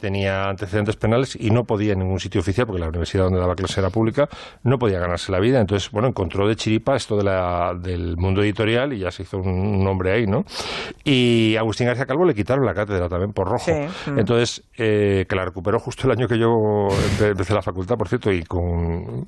[0.00, 3.54] tenía antecedentes penales y no podía en ningún sitio oficial, porque la universidad donde daba
[3.54, 4.28] clase era pública,
[4.62, 5.60] no podía ganarse la vida.
[5.60, 9.38] Entonces, bueno, encontró de chiripa esto de la, del mundo editorial y ya se hizo
[9.38, 10.44] un, nombre ahí, ¿no?
[11.04, 13.64] Y a Agustín García Calvo le quitaron la cátedra también por rojo.
[13.66, 14.18] Sí, mm.
[14.18, 16.48] Entonces, eh, que la recuperó justo el año que yo
[16.88, 19.26] empe- empecé la facultad, por cierto, y con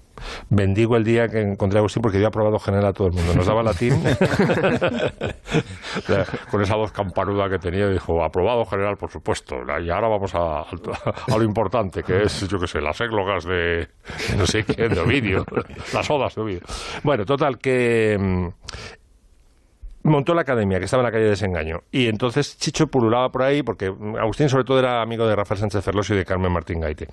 [0.48, 3.34] bendigo el día que encontré a Agustín porque había aprobado general a todo el mundo.
[3.34, 3.94] Nos daba latín
[5.98, 9.56] O sea, con esa voz campanuda que tenía, dijo, aprobado general, por supuesto.
[9.82, 13.88] Y ahora vamos a, a lo importante, que es, yo qué sé, las églogas de
[14.36, 15.44] no sé qué, de Ovidio,
[15.92, 16.60] las odas de Ovidio.
[17.02, 18.48] Bueno, total, que mm,
[20.02, 21.82] montó la academia, que estaba en la calle de Desengaño.
[21.90, 25.84] Y entonces Chicho pululaba por ahí, porque Agustín sobre todo era amigo de Rafael Sánchez
[25.84, 27.08] Ferlosio y de Carmen Martín Gaite.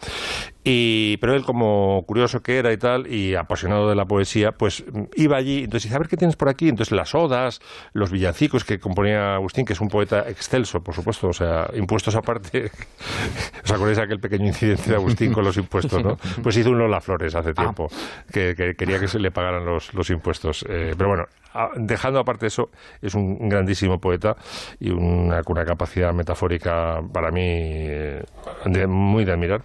[0.64, 4.84] Y, pero él, como curioso que era y tal, y apasionado de la poesía, pues
[5.16, 6.70] iba allí, entonces dice, a ver qué tienes por aquí.
[6.70, 7.60] Entonces las odas,
[7.94, 12.16] los villancicos que componía Agustín, que es un poeta excelso, por supuesto, o sea, impuestos
[12.16, 12.72] aparte.
[13.64, 16.18] ¿Os acordáis de aquel pequeño incidente de Agustín con los impuestos, no?
[16.44, 17.88] Pues hizo un Lola Flores hace tiempo,
[18.32, 20.66] que, que quería que se le pagaran los, los impuestos.
[20.70, 21.26] Eh, pero bueno,
[21.76, 22.70] dejando aparte eso,
[23.02, 24.36] es un grandísimo poeta
[24.80, 28.24] y una, una capacidad metafórica para mí eh,
[28.66, 29.62] de- muy de admirar.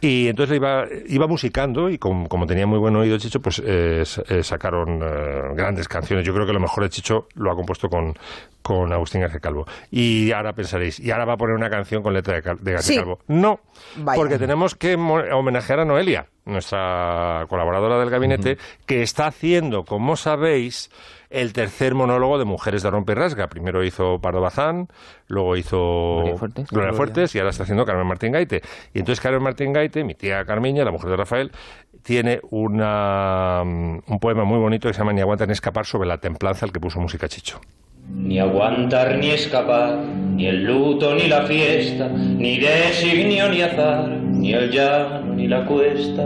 [0.00, 4.02] Y entonces iba, iba musicando y com- como tenía muy buen oído Chicho, pues eh,
[4.42, 6.24] sacaron eh, grandes canciones.
[6.26, 8.14] Yo creo que lo mejor de Chicho lo ha compuesto con,
[8.62, 9.66] con Agustín García Calvo.
[9.90, 12.96] Y ahora pensaréis, ¿y ahora va a poner una canción con letra de, García Sí.
[12.96, 13.20] Calvo?
[13.28, 13.60] No,
[13.96, 14.16] Vaya.
[14.16, 18.56] porque tenemos que homenajear a Noelia, nuestra colaboradora del gabinete,
[18.86, 20.90] que está haciendo, como sabéis,
[21.28, 23.48] el tercer monólogo de Mujeres de Rompe y Rasga.
[23.48, 24.88] Primero hizo Pardo Bazán,
[25.26, 26.68] luego hizo Gloria Fuertes.
[26.70, 26.96] Gloria Gloria.
[26.96, 28.62] Fuertes y ahora está haciendo Carmen Martín Gaite.
[28.94, 31.52] Y entonces Carmen Martín Gaite, mi tía Carmiña, la mujer de Rafael,
[32.02, 36.08] tiene una, mm, un poema muy bonito que se llama Ni aguanta ni escapar sobre
[36.08, 37.60] la templanza al que puso música Chicho.
[38.08, 39.98] Ni aguantar ni escapar,
[40.34, 45.64] ni el luto ni la fiesta, ni designio ni azar, ni el llano ni la
[45.64, 46.24] cuesta.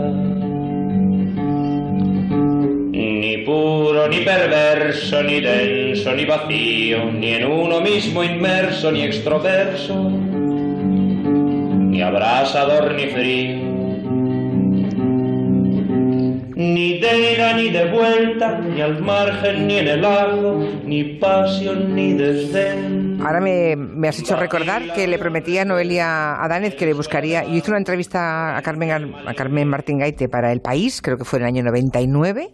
[2.91, 10.09] Ni puro ni perverso, ni denso ni vacío, ni en uno mismo inmerso ni extroverso,
[11.79, 13.70] ni abrasador ni frío.
[16.55, 21.95] Ni de ida ni de vuelta, ni al margen ni en el ajo, ni pasión
[21.95, 23.19] ni desdén.
[23.21, 27.43] Ahora me, me has hecho recordar que le prometía a Noelia Adánez que le buscaría.
[27.43, 31.25] Yo hice una entrevista a Carmen, a Carmen Martín Gaite para El País, creo que
[31.25, 32.49] fue en el año 99.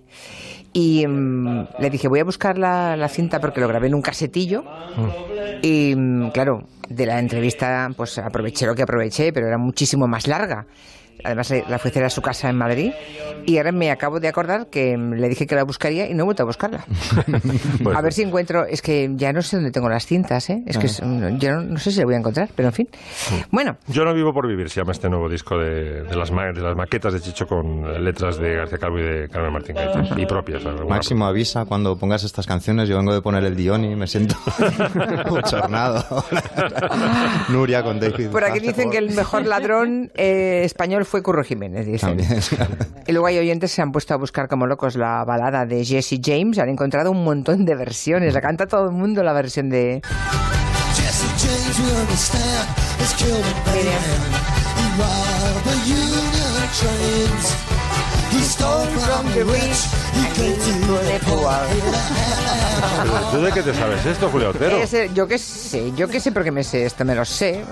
[0.73, 4.01] Y mm, le dije, voy a buscar la, la cinta porque lo grabé en un
[4.01, 4.63] casetillo.
[5.61, 10.27] Y mm, claro, de la entrevista, pues aproveché lo que aproveché, pero era muchísimo más
[10.27, 10.67] larga.
[11.23, 12.91] Además, eh, la fui a hacer a su casa en Madrid.
[13.45, 16.23] Y ahora me acabo de acordar que mm, le dije que la buscaría y no
[16.23, 16.85] he vuelto a buscarla.
[17.79, 17.97] Bueno.
[17.97, 18.65] A ver si encuentro.
[18.65, 20.63] Es que ya no sé dónde tengo las cintas, ¿eh?
[20.65, 22.89] Es que es- yo no, no sé si la voy a encontrar, pero en fin.
[23.51, 26.51] Bueno, Yo no vivo por vivir, se llama este nuevo disco de, de las, ma-
[26.51, 29.75] de las maquetas de Chicho con letras de García Calvo y de Carmen Martín.
[30.17, 30.63] Y propias.
[30.87, 32.89] Máximo avisa cuando pongas estas canciones.
[32.89, 34.35] Yo vengo de poner el Dioni, me siento
[35.29, 36.03] bochornado.
[37.49, 38.29] Nuria con David.
[38.29, 42.17] por aquí dicen que el mejor ladrón eh, español fue Curro Jiménez, dicen.
[42.17, 42.41] También.
[43.07, 45.85] Y luego hay oyentes que se han puesto a buscar como locos la balada de
[45.85, 46.59] Jesse James.
[46.59, 48.33] Han encontrado un montón de versiones.
[48.33, 50.01] La canta todo el mundo la versión de...
[50.93, 51.23] Jesse
[58.57, 59.79] stole from the rich.
[60.13, 61.53] He gave to the poor.
[63.31, 64.77] ¿Tú de qué te sabes esto, Julio Otero?
[64.77, 67.63] Ese- yo qué sé, yo qué sé porque me sé esto, me lo sé.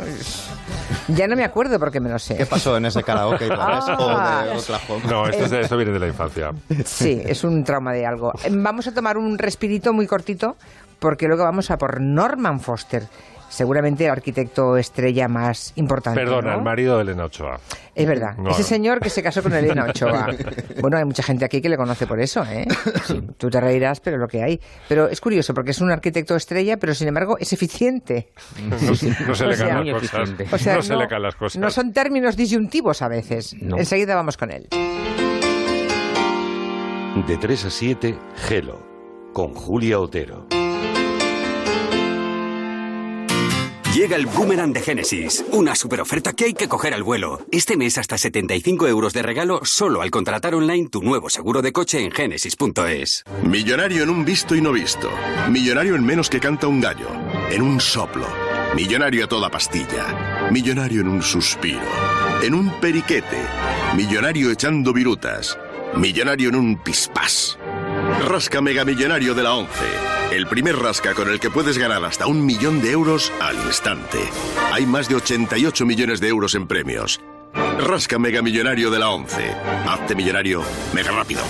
[1.08, 2.36] Ya no me acuerdo porque me lo sé.
[2.36, 3.48] ¿Qué pasó en ese karaoke?
[3.52, 3.96] Ah.
[4.00, 5.04] o de Oklahoma?
[5.10, 6.52] No, esto, es de- esto viene de la infancia.
[6.86, 8.32] Sí, es un trauma de algo.
[8.52, 10.56] Vamos a tomar un respirito muy cortito
[11.00, 13.08] porque luego vamos a por Norman Foster.
[13.56, 16.20] Seguramente el arquitecto estrella más importante.
[16.20, 16.58] Perdona, ¿no?
[16.58, 17.58] el marido de Elena Ochoa.
[17.96, 18.36] Es verdad.
[18.38, 18.68] No, Ese no.
[18.68, 20.28] señor que se casó con Elena Ochoa.
[20.82, 22.68] Bueno, hay mucha gente aquí que le conoce por eso, ¿eh?
[23.06, 24.60] Sí, tú te reirás, pero lo que hay.
[24.90, 28.28] Pero es curioso porque es un arquitecto estrella, pero sin embargo es eficiente.
[28.70, 28.78] No,
[29.34, 30.30] se le caen las cosas.
[30.52, 31.62] O sea, no, se le caen las cosas.
[31.62, 33.54] No son términos disyuntivos a veces.
[33.54, 34.68] Enseguida vamos con él.
[37.26, 38.86] De 3 a 7, Gelo,
[39.32, 40.46] con Julia Otero.
[43.96, 47.40] Llega el Boomerang de Génesis, una super oferta que hay que coger al vuelo.
[47.50, 51.72] Este mes hasta 75 euros de regalo solo al contratar online tu nuevo seguro de
[51.72, 53.24] coche en genesis.es.
[53.44, 55.10] Millonario en un visto y no visto.
[55.50, 57.08] Millonario en menos que canta un gallo.
[57.50, 58.28] En un soplo.
[58.76, 60.50] Millonario a toda pastilla.
[60.52, 61.80] Millonario en un suspiro.
[62.44, 63.40] En un periquete.
[63.96, 65.58] Millonario echando virutas.
[65.96, 67.58] Millonario en un pispás.
[68.24, 69.72] Rasca Mega Millonario de la 11.
[70.32, 74.20] El primer rasca con el que puedes ganar hasta un millón de euros al instante.
[74.72, 77.22] Hay más de 88 millones de euros en premios.
[77.80, 79.52] Rasca Mega Millonario de la 11.
[79.88, 81.42] Hazte millonario mega rápido.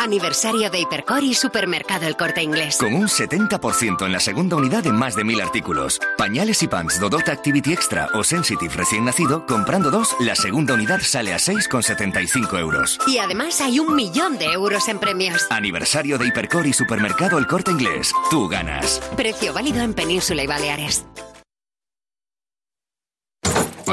[0.00, 2.76] Aniversario de Hipercor y Supermercado El Corte Inglés.
[2.78, 6.00] Con un 70% en la segunda unidad en más de mil artículos.
[6.16, 11.00] Pañales y pants Dodot Activity Extra o Sensitive recién nacido, comprando dos, la segunda unidad
[11.00, 12.98] sale a 6,75 euros.
[13.06, 15.46] Y además hay un millón de euros en premios.
[15.50, 18.12] Aniversario de Hipercor y Supermercado El Corte Inglés.
[18.30, 19.00] Tú ganas.
[19.16, 21.04] Precio válido en Península y Baleares.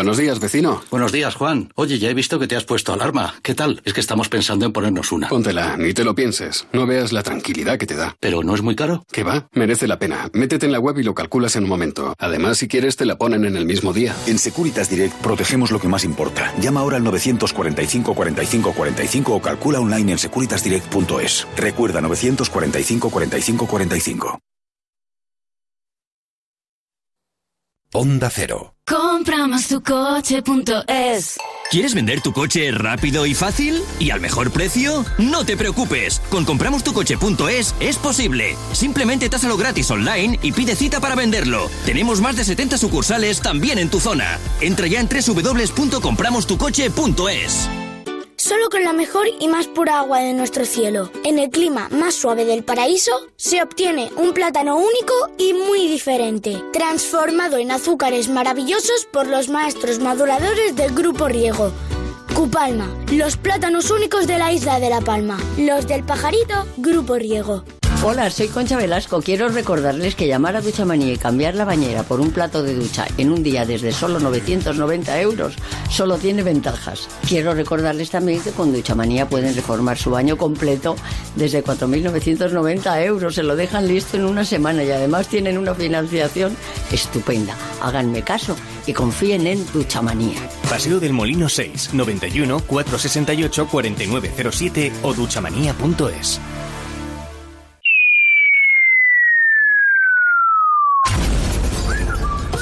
[0.02, 0.82] Buenos días, vecino.
[0.90, 1.72] Buenos días, Juan.
[1.76, 3.36] Oye, ya he visto que te has puesto alarma.
[3.44, 3.84] ¿Qué tal?
[3.86, 5.30] Es que estamos pensando en ponernos una.
[5.30, 6.66] Póntela, ni te lo pienses.
[6.74, 8.16] No veas la tranquilidad que te da.
[8.20, 9.06] ¿Pero no es muy caro?
[9.12, 9.48] ¿Qué va?
[9.52, 10.28] Merece la pena.
[10.34, 12.16] Métete en la web y lo calculas en un momento.
[12.18, 14.16] Además, si quieres, te la ponen en el mismo día.
[14.26, 16.52] En Securitas Direct protegemos lo que más importa.
[16.60, 21.48] Llama ahora al 945 45 45 o calcula online en securitasdirect.es.
[21.56, 24.40] Recuerda 945 45 45.
[27.94, 28.74] Onda Cero.
[29.22, 31.38] Compramos tu coche.es.
[31.70, 33.84] ¿Quieres vender tu coche rápido y fácil?
[34.00, 35.06] ¿Y al mejor precio?
[35.20, 36.20] No te preocupes.
[36.32, 38.58] Con compramostucoche.es es posible.
[38.72, 41.70] Simplemente tásalo gratis online y pide cita para venderlo.
[41.86, 44.40] Tenemos más de 70 sucursales también en tu zona.
[44.60, 47.81] Entra ya en www.compramostucoche.es.
[48.52, 52.16] Solo con la mejor y más pura agua de nuestro cielo, en el clima más
[52.16, 59.08] suave del paraíso, se obtiene un plátano único y muy diferente, transformado en azúcares maravillosos
[59.14, 61.72] por los maestros maduradores del Grupo Riego.
[62.36, 65.40] Cupalma, los plátanos únicos de la isla de La Palma.
[65.58, 67.64] Los del pajarito, Grupo Riego.
[68.04, 69.22] Hola, soy Concha Velasco.
[69.22, 73.06] Quiero recordarles que llamar a Duchamanía y cambiar la bañera por un plato de ducha
[73.20, 75.54] en un día desde solo 990 euros
[75.88, 77.08] solo tiene ventajas.
[77.28, 80.96] Quiero recordarles también que con Duchamanía pueden reformar su baño completo
[81.36, 83.36] desde 4.990 euros.
[83.36, 86.58] Se lo dejan listo en una semana y además tienen una financiación
[86.92, 87.56] estupenda.
[87.84, 88.56] Háganme caso
[88.88, 90.42] y confíen en Duchamanía.
[90.68, 96.42] Paseo del Molino 6, 91 468 4907 o duchamanía.es.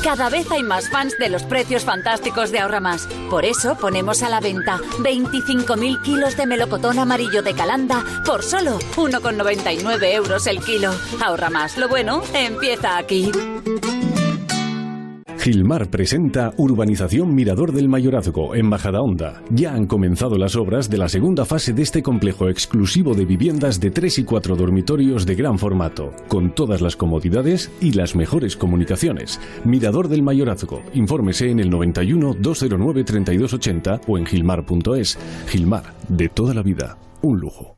[0.03, 3.07] Cada vez hay más fans de los precios fantásticos de Ahorra Más.
[3.29, 8.79] Por eso ponemos a la venta 25.000 kilos de melocotón amarillo de Calanda por solo
[8.95, 10.91] 1,99 euros el kilo.
[11.21, 11.77] Ahorra Más.
[11.77, 13.29] Lo bueno empieza aquí.
[15.39, 19.41] Gilmar presenta Urbanización Mirador del Mayorazgo en Majadahonda.
[19.49, 23.79] Ya han comenzado las obras de la segunda fase de este complejo exclusivo de viviendas
[23.79, 28.57] de 3 y 4 dormitorios de gran formato, con todas las comodidades y las mejores
[28.57, 29.39] comunicaciones.
[29.63, 30.83] Mirador del Mayorazgo.
[30.93, 35.17] Infórmese en el 91 209 3280 o en gilmar.es.
[35.47, 37.77] Gilmar, de toda la vida, un lujo.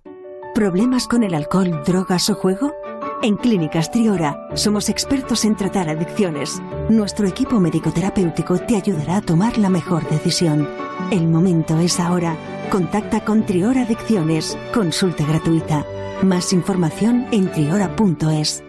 [0.55, 2.73] ¿Problemas con el alcohol, drogas o juego?
[3.23, 6.59] En Clínicas Triora somos expertos en tratar adicciones.
[6.89, 10.67] Nuestro equipo médico-terapéutico te ayudará a tomar la mejor decisión.
[11.11, 12.35] El momento es ahora.
[12.71, 14.57] Contacta con Triora Adicciones.
[14.73, 15.85] Consulta gratuita.
[16.23, 18.63] Más información en triora.es.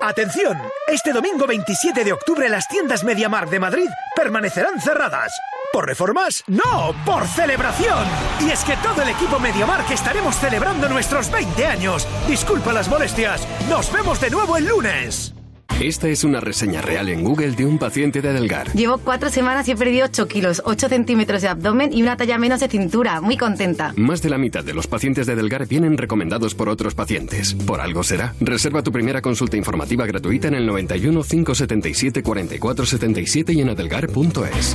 [0.00, 5.32] Atención, este domingo 27 de octubre las tiendas MediaMarkt de Madrid permanecerán cerradas.
[5.76, 6.42] ¿Por reformas?
[6.46, 8.06] No, por celebración.
[8.40, 12.08] Y es que todo el equipo MediaMark estaremos celebrando nuestros 20 años.
[12.26, 13.46] Disculpa las molestias.
[13.68, 15.34] Nos vemos de nuevo el lunes.
[15.78, 18.72] Esta es una reseña real en Google de un paciente de Adelgar.
[18.72, 22.38] Llevo cuatro semanas y he perdido 8 kilos, 8 centímetros de abdomen y una talla
[22.38, 23.20] menos de cintura.
[23.20, 23.92] Muy contenta.
[23.98, 27.52] Más de la mitad de los pacientes de Adelgar vienen recomendados por otros pacientes.
[27.52, 28.32] Por algo será.
[28.40, 34.74] Reserva tu primera consulta informativa gratuita en el 91 577 44 77 y en adelgar.es.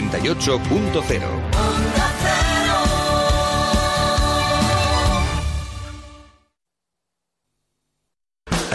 [0.00, 1.70] 98.0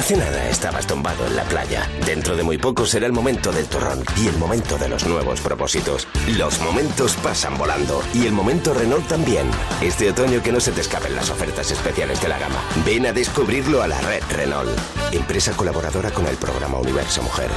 [0.06, 1.90] Hace nada estabas tumbado en la playa.
[2.06, 5.42] Dentro de muy poco será el momento del turrón y el momento de los nuevos
[5.42, 6.08] propósitos.
[6.38, 9.50] Los momentos pasan volando y el momento Renault también.
[9.82, 12.64] Este otoño que no se te escapen las ofertas especiales de la gama.
[12.86, 14.78] Ven a descubrirlo a la red Renault,
[15.12, 17.50] empresa colaboradora con el programa Universo Mujer.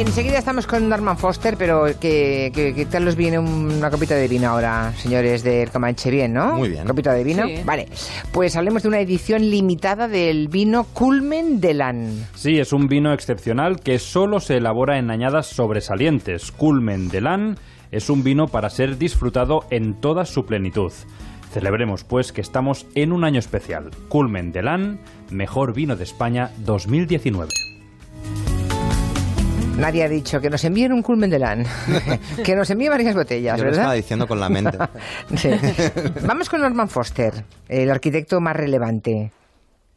[0.00, 4.48] Enseguida estamos con Norman Foster, pero ¿qué, qué, tal os viene una copita de vino
[4.48, 6.10] ahora, señores del Comanche?
[6.10, 6.56] Bien, ¿no?
[6.56, 6.86] Muy bien.
[6.86, 7.46] ¿Copita de vino?
[7.46, 7.56] Sí.
[7.66, 7.86] Vale.
[8.32, 12.26] Pues hablemos de una edición limitada del vino Culmen de Lan.
[12.34, 16.50] Sí, es un vino excepcional que solo se elabora en añadas sobresalientes.
[16.50, 17.58] Culmen de Lan
[17.90, 20.92] es un vino para ser disfrutado en toda su plenitud.
[21.52, 23.90] Celebremos pues que estamos en un año especial.
[24.08, 24.98] Culmen de Lan,
[25.30, 27.69] mejor vino de España 2019.
[29.76, 31.64] Nadie ha dicho que nos envíen un culmen de LAN,
[32.44, 34.78] que nos envíe varias botellas, Yo lo estaba diciendo con la mente.
[35.36, 35.50] Sí.
[36.26, 39.30] Vamos con Norman Foster, el arquitecto más relevante.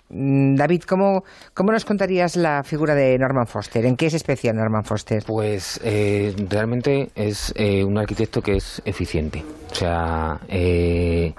[0.09, 3.86] Mm, David, ¿cómo, ¿cómo nos contarías la figura de Norman Foster?
[3.86, 5.23] ¿En qué es especial Norman Foster?
[5.25, 9.43] Pues eh, realmente es eh, un arquitecto que es eficiente.
[9.71, 11.33] O sea, eh,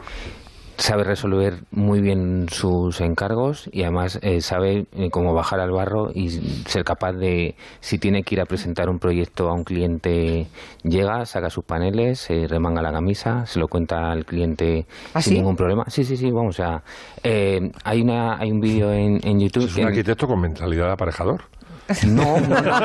[0.77, 6.11] sabe resolver muy bien sus encargos y además eh, sabe eh, cómo bajar al barro
[6.15, 6.31] y
[6.67, 10.47] ser capaz de, si tiene que ir a presentar un proyecto a un cliente,
[10.83, 15.35] llega, saca sus paneles, se remanga la camisa, se lo cuenta al cliente ¿Ah, sin
[15.35, 15.39] sí?
[15.39, 15.85] ningún problema.
[15.89, 16.83] Sí, sí, sí, vamos, o sea,
[17.23, 19.65] eh, hay, una, hay un vídeo en, en YouTube...
[19.65, 21.43] Es un arquitecto con mentalidad de aparejador.
[22.07, 22.81] no, no, no.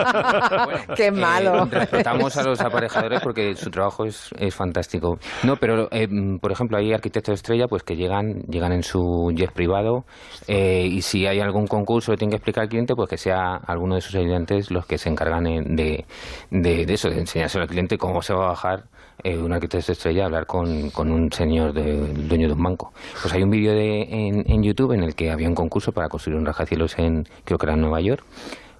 [0.95, 1.63] Qué malo.
[1.63, 5.17] Eh, respetamos a los aparejadores porque su trabajo es, es fantástico.
[5.43, 6.07] No, pero eh,
[6.41, 10.05] por ejemplo hay arquitectos estrella pues que llegan llegan en su jet privado
[10.47, 13.55] eh, y si hay algún concurso que tiene que explicar al cliente pues que sea
[13.55, 16.05] alguno de sus ayudantes los que se encargan en- de,
[16.51, 18.83] de, de eso, de enseñárselo al cliente cómo se va a bajar
[19.23, 22.63] eh, un arquitecto estrella a hablar con, con un señor de, el dueño de un
[22.63, 22.93] banco.
[23.21, 26.07] Pues hay un vídeo de, en, en YouTube en el que había un concurso para
[26.07, 28.23] construir un rascacielos en, creo que era en Nueva York.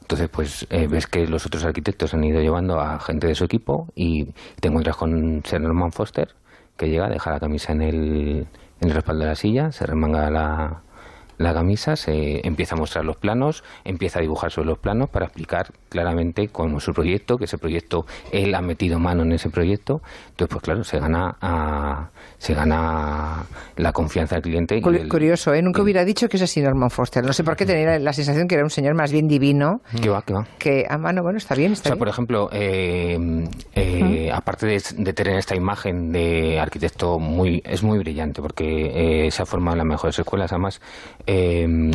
[0.09, 3.43] Entonces, pues eh, ves que los otros arquitectos han ido llevando a gente de su
[3.43, 6.29] equipo y te encuentras con Sir Norman Foster,
[6.77, 8.47] que llega, deja la camisa en el,
[8.81, 10.81] en el respaldo de la silla, se remanga la,
[11.37, 15.27] la camisa, se empieza a mostrar los planos, empieza a dibujar sobre los planos para
[15.27, 19.49] explicar claramente cómo es su proyecto, que ese proyecto él ha metido mano en ese
[19.49, 20.01] proyecto.
[20.29, 23.43] Entonces, pues claro, se gana a- se gana
[23.75, 24.77] la confianza del cliente.
[24.77, 25.61] y Curi- el- Curioso, ¿eh?
[25.61, 27.23] Nunca hubiera dicho que es así Norman Foster.
[27.25, 29.81] No sé por qué tenía la sensación que era un señor más bien divino.
[30.01, 30.47] que va, que va.
[30.57, 31.99] Que, ah, bueno, bueno, está bien, O está sea, bien.
[31.99, 33.17] por ejemplo, eh,
[33.75, 39.31] eh, aparte de, de tener esta imagen de arquitecto muy, es muy brillante porque eh,
[39.31, 40.51] se ha formado en las mejores escuelas.
[40.51, 40.81] Además,
[41.25, 41.91] eh,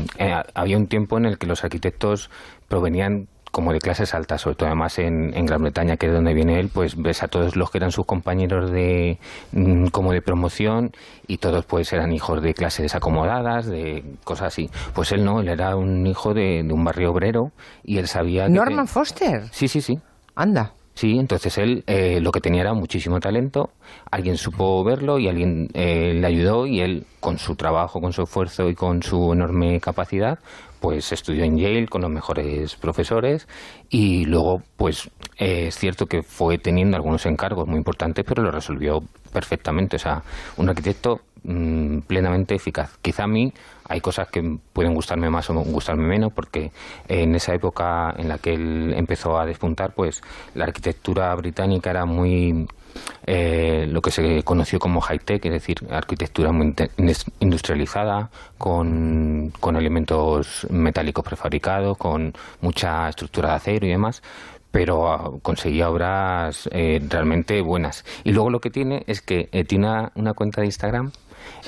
[0.54, 2.30] había un tiempo en el que los arquitectos
[2.68, 6.34] provenían como de clases altas, sobre todo además en, en Gran Bretaña, que es donde
[6.34, 9.18] viene él, pues ves a todos los que eran sus compañeros de
[9.52, 10.90] mm, como de promoción
[11.28, 14.68] y todos pues eran hijos de clases desacomodadas, de cosas así.
[14.92, 17.52] Pues él no, él era un hijo de, de un barrio obrero
[17.84, 19.44] y él sabía que Norman Foster.
[19.52, 20.00] Sí, sí, sí.
[20.34, 20.72] Anda.
[20.94, 23.70] Sí, entonces él eh, lo que tenía era muchísimo talento,
[24.12, 28.22] alguien supo verlo y alguien eh, le ayudó y él con su trabajo, con su
[28.22, 30.38] esfuerzo y con su enorme capacidad,
[30.84, 33.48] pues estudió en Yale con los mejores profesores
[33.88, 35.08] y luego pues
[35.38, 39.98] eh, es cierto que fue teniendo algunos encargos muy importantes pero lo resolvió perfectamente, o
[39.98, 40.22] sea,
[40.58, 42.98] un arquitecto mm, plenamente eficaz.
[43.00, 43.52] Quizá a mí
[43.88, 46.72] hay cosas que pueden gustarme más o gustarme menos porque
[47.08, 50.22] en esa época en la que él empezó a despuntar pues
[50.54, 52.66] la arquitectura británica era muy
[53.26, 56.74] eh, lo que se conoció como high-tech, es decir, arquitectura muy
[57.40, 64.22] industrializada, con, con elementos metálicos prefabricados, con mucha estructura de acero y demás,
[64.70, 68.04] pero ah, conseguía obras eh, realmente buenas.
[68.24, 71.12] Y luego lo que tiene es que eh, tiene una cuenta de Instagram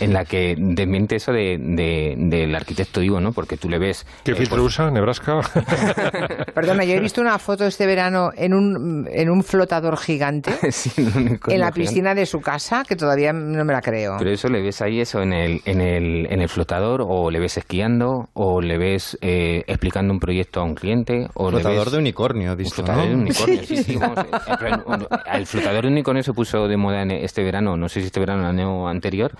[0.00, 3.32] en la que desmiente eso de, de- del arquitecto Ivo, ¿no?
[3.32, 4.06] Porque tú le ves...
[4.24, 4.90] ¿Qué eh, filtro usa?
[4.90, 5.40] ¿Nebraska?
[6.54, 10.90] Perdona, yo he visto una foto este verano en un, en un flotador gigante Sí,
[11.02, 14.16] un unicornio en la piscina de su casa que todavía no me la creo.
[14.18, 17.38] Pero eso le ves ahí eso en el, en el, en el flotador, o le
[17.40, 21.84] ves esquiando, o le ves eh, explicando un proyecto a un cliente, o le Flotador
[21.86, 23.08] ves- de unicornio, Un flotador ¿no?
[23.10, 27.10] de unicornio, sí, sí, vamos, eh, el flotador de unicornio se puso de moda en
[27.12, 29.32] este verano, no sé si este verano o el año anterior,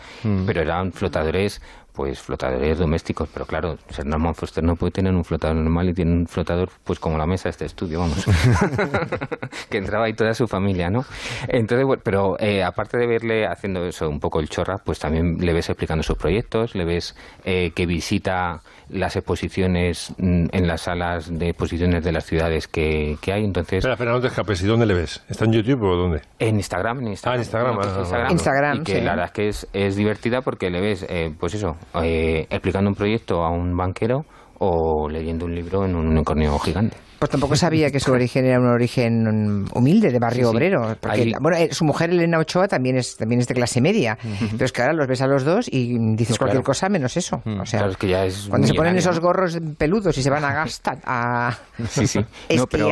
[0.46, 1.60] Pero eran flotadores
[1.96, 5.94] pues flotadores domésticos, pero claro, ser Norman Foster no puede tener un flotador normal y
[5.94, 8.24] tiene un flotador pues como la mesa de este estudio, vamos,
[9.70, 11.04] que entraba ahí toda su familia, ¿no?
[11.48, 15.38] Entonces, bueno, pero eh, aparte de verle haciendo eso un poco el chorra, pues también
[15.38, 20.82] le ves explicando sus proyectos, le ves eh, que visita las exposiciones mm, en las
[20.82, 23.78] salas de exposiciones de las ciudades que, que hay, entonces...
[23.78, 24.62] Espera, espera, no te escapes.
[24.62, 25.24] ¿Y dónde le ves?
[25.28, 26.20] ¿Está en YouTube o dónde?
[26.38, 27.32] En Instagram, en Instagram.
[27.32, 29.00] Ah, en Instagram, Bueno, pues ah, Instagram, Y que sí.
[29.00, 32.90] la verdad es que es, es divertida porque le ves, eh, pues eso, eh, explicando
[32.90, 34.24] un proyecto a un banquero
[34.58, 36.96] o leyendo un libro en un unicornio gigante.
[37.18, 40.56] Pues tampoco sabía que su origen era un origen humilde, de barrio Sí, sí.
[40.56, 40.96] obrero.
[41.00, 44.18] Porque, Ahí- bueno, eh, su mujer, Elena Ochoa, también es, también es de clase media.
[44.52, 46.64] Pero es que ahora los ves a los dos y dices No, cualquier claro.
[46.64, 47.36] cosa menos eso.
[47.44, 50.28] O sea, Claro, es que ya es cuando se ponen esos gorros peludos y se
[50.30, 51.56] van a gastar, a
[51.88, 52.18] Sí.
[52.56, 52.88] No, pero.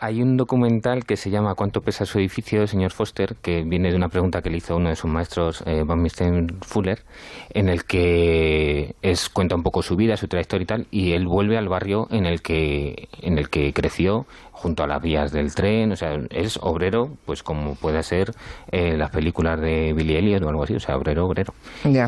[0.00, 3.36] Hay un documental que se llama ¿Cuánto pesa su edificio, señor Foster?
[3.36, 6.58] que viene de una pregunta que le hizo uno de sus maestros, eh, Van Misten
[6.62, 7.02] Fuller,
[7.50, 11.26] en el que es cuenta un poco su vida, su trayectoria y tal, y él
[11.26, 14.26] vuelve al barrio en el que en el que creció
[14.56, 18.32] junto a las vías del tren, o sea, es obrero, pues como puede ser
[18.72, 21.52] eh, las películas de Billy Elliot o algo así, o sea, obrero, obrero.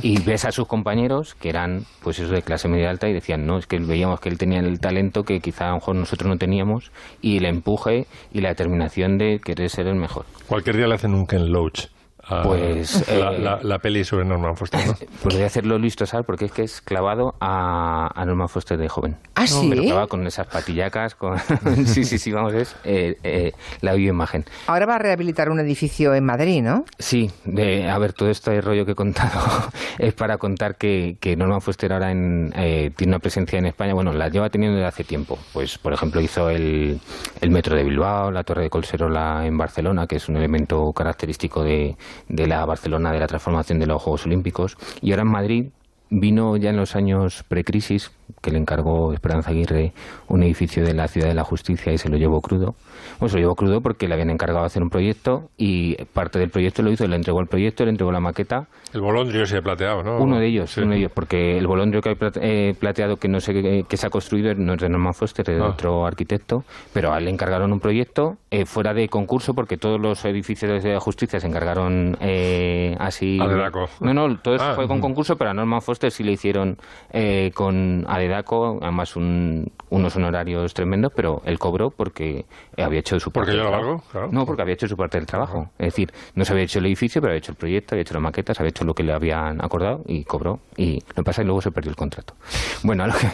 [0.02, 3.46] Y ves a sus compañeros que eran, pues eso, de clase media alta y decían,
[3.46, 6.28] no, es que veíamos que él tenía el talento que quizá a lo mejor nosotros
[6.28, 6.90] no teníamos
[7.20, 10.24] y el empuje y la determinación de querer ser el mejor.
[10.46, 11.88] Cualquier día le hacen un Ken Loach.
[12.28, 14.86] A Pues, la, eh, la- la peli sobre Norman Foster.
[14.86, 14.94] ¿no?
[15.22, 16.26] Pues voy a hacerlo listo, ¿sabes?
[16.26, 19.16] Porque es que es clavado a, a Norman Foster de joven.
[19.34, 19.66] ¿Ah, sí?
[19.70, 21.38] Pero clavado con esas patillacas, con...
[21.86, 24.44] sí, sí, sí, vamos, es eh, eh, la bioimagen.
[24.66, 26.84] Ahora va a rehabilitar un edificio en Madrid, ¿no?
[26.98, 29.40] Sí, de, a ver, todo este rollo que he contado
[29.98, 33.94] es para contar que, que Norman Foster ahora en, eh, tiene una presencia en España,
[33.94, 35.38] bueno, la lleva teniendo desde hace tiempo.
[35.52, 37.00] Pues, por ejemplo, hizo el,
[37.40, 41.62] el metro de Bilbao, la torre de Colserola en Barcelona, que es un elemento característico
[41.62, 41.96] de,
[42.28, 44.76] de la Barcelona de la transformación de los Juegos Olímpicos.
[45.00, 45.66] Y ahora en Madrid
[46.10, 48.10] vino ya en los años precrisis,
[48.40, 49.92] que le encargó Esperanza Aguirre
[50.28, 52.74] un edificio de la Ciudad de la Justicia y se lo llevó crudo.
[53.18, 56.50] Bueno, se lo llevó crudo porque le habían encargado hacer un proyecto y parte del
[56.50, 58.66] proyecto lo hizo, le entregó el proyecto, le entregó la maqueta.
[58.92, 60.18] El bolondrio ese plateado, ¿no?
[60.18, 60.80] Uno de ellos, Sí.
[60.80, 63.96] uno de ellos, porque el bolondrio que hay plate- eh, plateado que no sé que
[63.96, 65.68] se ha construido no es de Norman Foster, es de Ah.
[65.68, 70.00] otro arquitecto, pero a él le encargaron un proyecto eh, fuera de concurso porque todos
[70.00, 73.38] los edificios de justicia se encargaron eh, así.
[73.40, 73.88] A dedaco.
[74.00, 74.74] No, no, todo eso Ah.
[74.74, 76.78] fue con concurso, pero a Norman Foster sí le hicieron
[77.12, 82.44] eh, con Adedaco, además un- unos honorarios tremendos, pero él cobró porque
[82.76, 84.28] había hecho su Porque parte yo del lo valgo, claro.
[84.32, 85.70] No, porque había hecho su parte del trabajo.
[85.78, 88.14] Es decir, no se había hecho el edificio, pero había hecho el proyecto, había hecho
[88.14, 90.60] las maquetas, había hecho lo que le habían acordado y cobró.
[90.76, 92.34] Y lo que pasa es que luego se perdió el contrato.
[92.82, 93.28] Bueno, a lo que-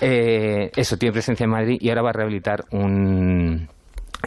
[0.00, 3.68] eh, eso tiene presencia en Madrid y ahora va a rehabilitar un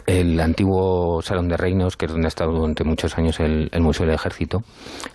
[0.06, 4.06] el antiguo Salón de Reinos, que es donde ha estado durante muchos años el, Museo
[4.06, 4.62] del Ejército,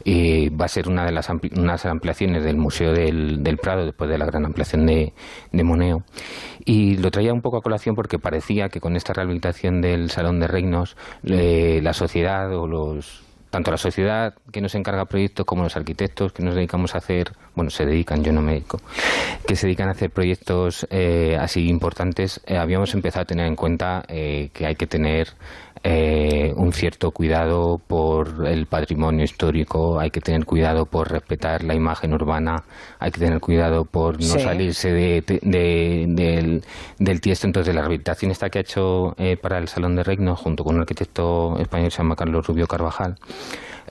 [0.03, 3.85] y va a ser una de las ampli- unas ampliaciones del Museo del, del Prado,
[3.85, 5.13] después de la gran ampliación de,
[5.51, 6.03] de Moneo.
[6.65, 10.39] Y lo traía un poco a colación porque parecía que con esta rehabilitación del Salón
[10.39, 15.63] de Reinos, eh, la sociedad o los tanto la sociedad que nos encarga proyectos como
[15.63, 18.79] los arquitectos que nos dedicamos a hacer, bueno, se dedican, yo no me dedico,
[19.47, 23.55] que se dedican a hacer proyectos eh, así importantes, eh, habíamos empezado a tener en
[23.55, 25.29] cuenta eh, que hay que tener
[25.83, 31.75] eh, un cierto cuidado por el patrimonio histórico, hay que tener cuidado por respetar la
[31.75, 32.63] imagen urbana,
[32.99, 34.39] hay que tener cuidado por no Sí.
[34.39, 36.63] salirse de, de- del,
[36.97, 37.45] del tiesto.
[37.47, 40.75] Entonces, la rehabilitación esta que ha hecho eh, para el Salón de Reinos, junto con
[40.75, 43.15] un arquitecto español que se llama Carlos Rubio Carvajal,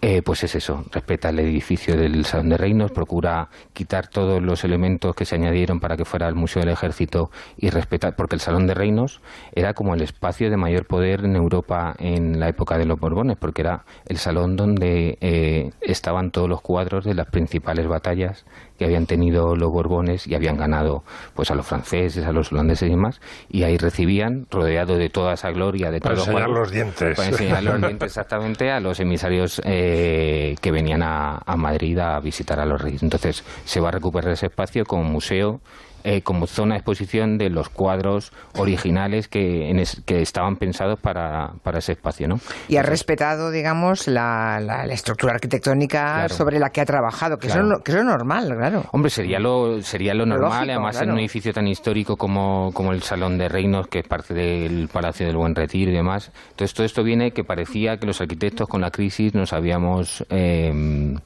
[0.03, 4.63] eh, pues es eso, respeta el edificio del Salón de Reinos, procura quitar todos los
[4.63, 8.41] elementos que se añadieron para que fuera el Museo del Ejército y respeta, porque el
[8.41, 9.23] Salón de Reinos
[9.55, 13.39] era como el espacio de mayor poder en Europa en la época de los Borbones,
[13.39, 18.45] porque era el salón donde eh, estaban todos los cuadros de las principales batallas
[18.79, 21.03] que habían tenido los Borbones y habían ganado
[21.35, 25.35] pues a los franceses, a los holandeses y demás, y ahí recibían, rodeado de toda
[25.35, 27.17] esa gloria, de Para todos enseñar los dientes.
[27.17, 32.21] para enseñar los dientes exactamente a los emisarios eh, que venían a, a Madrid a
[32.21, 33.03] visitar a los reyes.
[33.03, 35.61] Entonces se va a recuperar ese espacio como museo
[36.09, 40.99] eh, como zona de exposición de los cuadros originales que, en es- que estaban pensados
[41.01, 42.39] para, para ese espacio, ¿no?
[42.69, 46.35] Y ha respetado, digamos, la, la- la estructura arquitectónica Claro.
[46.35, 47.67] sobre la que ha trabajado, que, Claro.
[47.75, 48.85] eso, que eso es normal, claro.
[48.93, 52.71] Hombre, sería lo, sería lo Lo normal, lógico, además en un edificio tan histórico como,
[52.73, 56.31] como el Salón de Reinos, que es parte del Palacio del Buen Retiro y demás.
[56.51, 60.25] Entonces, todo esto viene que parecía que los arquitectos con la crisis nos habíamos...
[60.31, 61.17] eh,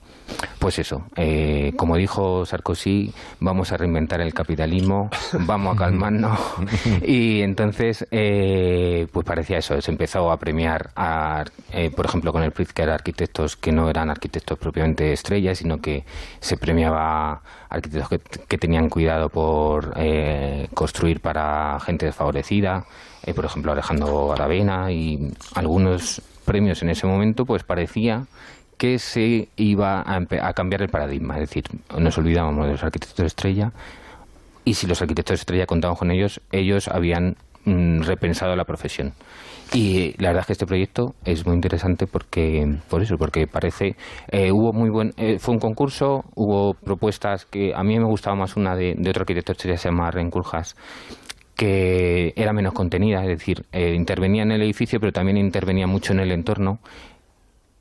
[0.61, 4.33] pues eso, eh, como dijo Sarkozy, vamos a reinventar el
[5.41, 6.39] vamos a calmarnos.
[7.03, 12.43] y entonces, eh, pues parecía eso, se empezó a premiar, a, eh, por ejemplo, con
[12.43, 16.05] el Pritzker, arquitectos que no eran arquitectos propiamente estrellas, sino que
[16.41, 22.85] se premiaba arquitectos que, que tenían cuidado por eh, construir para gente desfavorecida,
[23.25, 28.25] eh, por ejemplo, Alejandro Aravena y algunos premios en ese momento, pues parecía
[28.77, 31.35] que se iba a, a cambiar el paradigma.
[31.35, 31.65] Es decir,
[31.99, 33.73] nos olvidábamos de los arquitectos estrella
[34.65, 39.13] y si los arquitectos estrella contaban con ellos, ellos habían mm, repensado la profesión.
[39.73, 43.95] Y la verdad es que este proyecto es muy interesante porque, por eso, porque parece,
[44.29, 48.35] eh, hubo muy buen, eh, fue un concurso, hubo propuestas que a mí me gustaba
[48.35, 50.75] más una de, otro arquitecto estrella, se llama Renculjas,
[51.55, 56.13] que era menos contenida, es decir, eh, intervenía en el edificio, pero también intervenía mucho
[56.15, 56.81] en el entorno,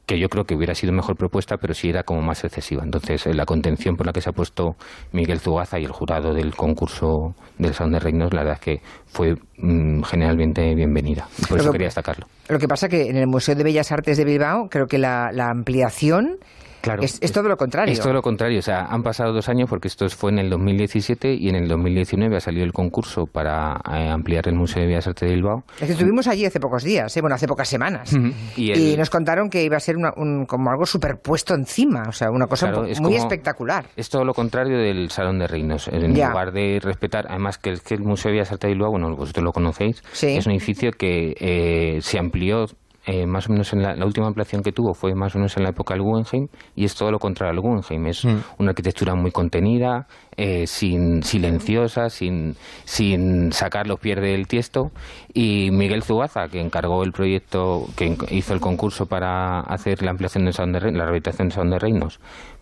[0.10, 2.82] que yo creo que hubiera sido mejor propuesta, pero sí era como más excesiva.
[2.84, 4.76] Entonces, eh, la contención por la que se ha puesto
[5.12, 8.82] Miguel Zugaza y el jurado del concurso del Salón de Reinos, la verdad es que
[9.06, 11.28] fue mm, generalmente bienvenida.
[11.38, 12.26] Y por eso quería destacarlo.
[12.48, 15.30] Lo que pasa que en el Museo de Bellas Artes de Bilbao creo que la,
[15.32, 16.40] la ampliación
[16.82, 17.04] Claro.
[17.04, 17.92] es, es todo lo contrario.
[17.94, 20.50] Es todo lo contrario, o sea, han pasado dos años porque esto fue en el
[20.50, 24.88] 2017 y en el 2019 ha salido el concurso para eh, ampliar el Museo de
[24.88, 25.64] Bellas Artes de Bilbao.
[25.80, 27.22] Es que estuvimos allí hace pocos días, ¿eh?
[27.22, 28.14] bueno, hace pocas semanas.
[28.56, 32.04] Y Y, el- nos contaron que iba a ser una- un- como algo superpuesto encima,
[32.08, 33.86] o sea, una cosa Claro, es muy espectacular.
[33.96, 35.88] Es todo lo contrario del Salón de Reinos.
[35.90, 36.30] En Ya.
[36.30, 39.16] lugar de respetar, además que el, que el Museo de Bellas Artes de Bilbao, bueno,
[39.16, 40.28] vosotros lo conocéis, Sí.
[40.38, 42.66] es un edificio que eh, se amplió
[43.12, 45.58] eh, más o menos en la, la última ampliación que tuvo fue más o menos
[45.58, 48.06] en la época del Guggenheim y es todo lo contrario al Guggenheim.
[48.08, 48.38] Es Mm.
[48.60, 50.06] una arquitectura muy contenida,
[50.38, 52.56] eh, sin silenciosa, sin,
[52.86, 54.92] sin sacar los pies del tiesto.
[55.34, 60.44] Y Miguel Zugaza, que encargó el proyecto, que hizo el concurso para hacer la ampliación
[60.46, 62.20] del Salón de Reinos, la rehabilitación del Salón de Reinos,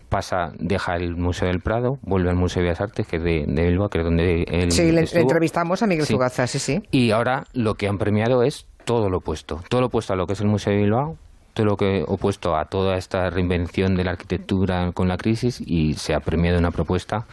[0.08, 3.44] pasa, deja el Museo del Prado, vuelve al Museo de Bellas Artes, que es de,
[3.46, 6.14] de Bilbao, que es donde él Sí, le, entrevistamos a Miguel Sí.
[6.14, 6.80] Zugaza, sí, sí.
[6.90, 9.62] Y ahora lo que han premiado es todo lo opuesto.
[9.68, 11.18] Todo lo opuesto a lo que es el Museo de Bilbao,
[11.52, 15.92] todo lo que opuesto a toda esta reinvención de la arquitectura con la crisis y
[15.92, 17.26] se ha premiado una propuesta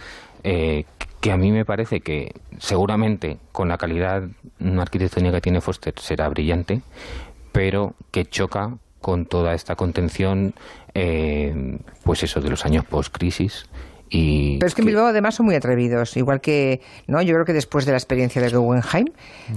[0.43, 0.83] eh,
[1.21, 4.23] que a mí me parece que seguramente con la calidad
[4.77, 6.81] arquitectónica que tiene Foster será brillante,
[7.53, 10.55] pero que choca con toda esta contención,
[10.93, 13.65] eh, pues eso, de los años post-crisis.
[14.09, 17.45] Y Pero es que en Bilbao además son muy atrevidos, igual que, no, yo creo
[17.45, 19.07] que después de la experiencia de Guggenheim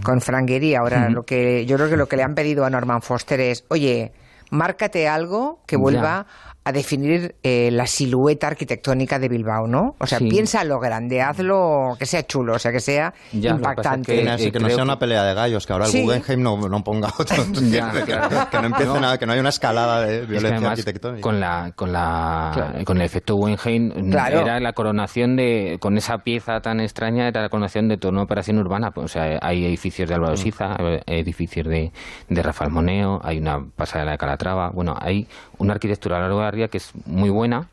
[0.02, 2.70] con Frank Gehry, ahora lo que yo creo que lo que le han pedido a
[2.70, 4.12] Norman Foster es, oye,
[4.50, 6.26] márcate algo que vuelva
[6.68, 9.94] a definir eh, la silueta arquitectónica de Bilbao, ¿no?
[9.98, 10.28] O sea, Sí.
[10.28, 14.22] piensa lo grande, hazlo que sea chulo, o sea, que sea Ya, lo que impactante.
[14.22, 16.02] que, así que no sea una pelea de gallos, que ahora el Sí.
[16.02, 17.36] Guggenheim no, no ponga otro.
[17.70, 18.28] Ya, que, claro.
[18.50, 19.00] que no empiece No.
[19.00, 21.20] nada, que no haya una escalada de Es que violencia además, arquitectónica.
[21.22, 22.84] Con la, con la, Claro.
[22.84, 24.40] con el efecto Guggenheim Claro.
[24.40, 28.22] era la coronación de, con esa pieza tan extraña era la coronación de toda una
[28.22, 28.90] operación urbana.
[28.90, 30.36] Pues, o sea, hay edificios de Álvaro Mm.
[30.36, 31.92] Siza, hay edificios de,
[32.28, 34.70] de Rafael Moneo, hay una pasarela de Calatrava.
[34.74, 35.26] Bueno, hay
[35.58, 37.68] una arquitectura a lo largo de la ría que es muy buena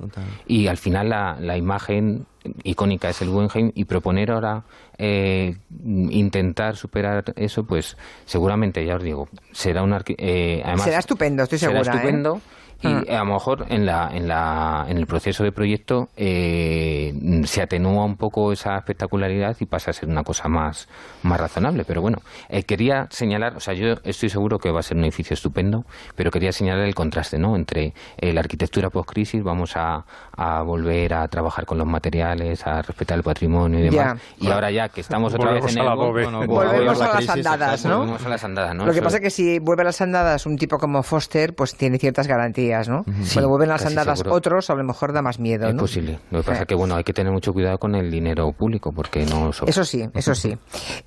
[0.48, 2.26] y al final la, la imagen
[2.64, 4.64] icónica es el Guggenheim y proponer ahora
[4.98, 11.44] eh, intentar superar eso, pues seguramente, ya os digo, será un eh, además, Será estupendo,
[11.44, 12.42] estoy será segura, ¿eh?
[12.86, 13.04] Y Mm.
[13.16, 17.14] a lo mejor en, la, en, la, en el proceso de proyecto eh,
[17.46, 20.88] se atenúa un poco esa espectacularidad y pasa a ser una cosa más,
[21.24, 21.84] más razonable.
[21.86, 22.18] Pero bueno,
[22.50, 25.84] eh, quería señalar, o sea, yo estoy seguro que va a ser un edificio estupendo,
[26.16, 27.56] pero quería señalar el contraste ¿no?
[27.56, 30.06] entre eh, la arquitectura post-crisis, vamos a,
[30.38, 34.22] a volver a trabajar con los materiales, a respetar el patrimonio y demás.
[34.40, 34.48] Ya.
[34.48, 36.24] Y ahora ya que estamos otra vez en el la boom, bobe.
[36.24, 37.98] bueno, Volvemos la a las crisis, andadas, ¿no?
[38.00, 38.86] Volvemos a las andadas, ¿no?
[38.86, 41.76] Lo que pasa es que si vuelve a las andadas un tipo como Foster, pues
[41.76, 42.56] tiene ciertas garantías,
[42.88, 43.04] ¿no?
[43.24, 44.36] Sí, Cuando vuelven las andadas seguro.
[44.38, 45.82] otros, a lo mejor da más miedo, Es ¿no?
[45.82, 46.20] posible.
[46.32, 48.92] Lo que pasa es que bueno, hay que tener mucho cuidado con el dinero público
[48.92, 49.70] porque no sobra.
[49.70, 50.58] Eso sí, eso sí.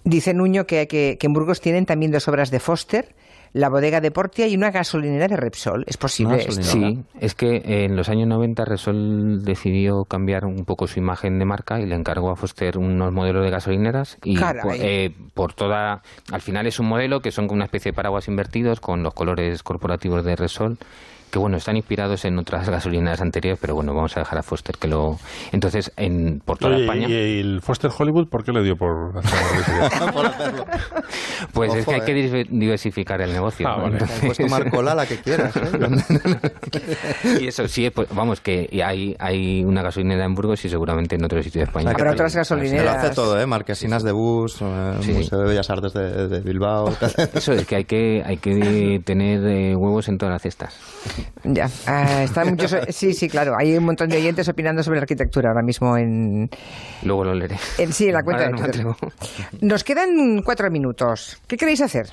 [0.04, 3.14] Dice Nuño que, que, que en Burgos tienen también dos obras de Foster,
[3.54, 5.82] la bodega de Portia y una gasolinera de Repsol.
[5.86, 6.62] ¿Es posible esto?
[6.62, 11.46] Sí, es que en los años 90 Repsol decidió cambiar un poco su imagen de
[11.46, 16.02] marca y le encargó a Foster unos modelos de gasolineras y por, eh, por toda
[16.30, 19.14] al final es un modelo que son como una especie de paraguas invertidos con los
[19.14, 20.76] colores corporativos de Repsol
[21.28, 24.76] que bueno, están inspirados en otras gasolineras anteriores, pero bueno, vamos a dejar a Foster
[24.78, 25.16] que lo...
[25.52, 27.08] Entonces, en, por toda Oye, España...
[27.08, 30.64] ¿y el Foster Hollywood por qué le dio por hacer
[31.52, 32.04] Pues es que hay eh.
[32.04, 33.66] que diver- diversificar el negocio.
[33.68, 33.82] Ah, ¿no?
[33.84, 33.92] vale.
[33.94, 35.54] Entonces- He puesto Marcola la que quieras.
[35.56, 35.70] ¿eh?
[37.40, 41.24] y eso sí, pues, vamos, que hay, hay una gasolinera en Burgos y seguramente en
[41.24, 41.90] otro sitio de España.
[41.90, 42.96] Habrá otras Se lo gasolineras.
[43.04, 43.46] hace todo, ¿eh?
[43.46, 45.12] Marquesinas de bus, eh, Sí.
[45.12, 46.88] Museo de Bellas Artes de, de Bilbao.
[47.34, 50.76] Eso es que hay que, hay que tener eh, huevos en todas las cestas.
[51.44, 53.54] Ya, ah, están muchos, sí, sí, claro.
[53.58, 56.50] Hay un montón de oyentes opinando sobre la arquitectura ahora mismo en,
[57.02, 57.56] Luego lo leeré.
[57.78, 58.96] en sí, en la cuenta Ahora no de atrevo.
[59.60, 61.40] Nos quedan cuatro minutos.
[61.46, 62.12] ¿Qué queréis hacer?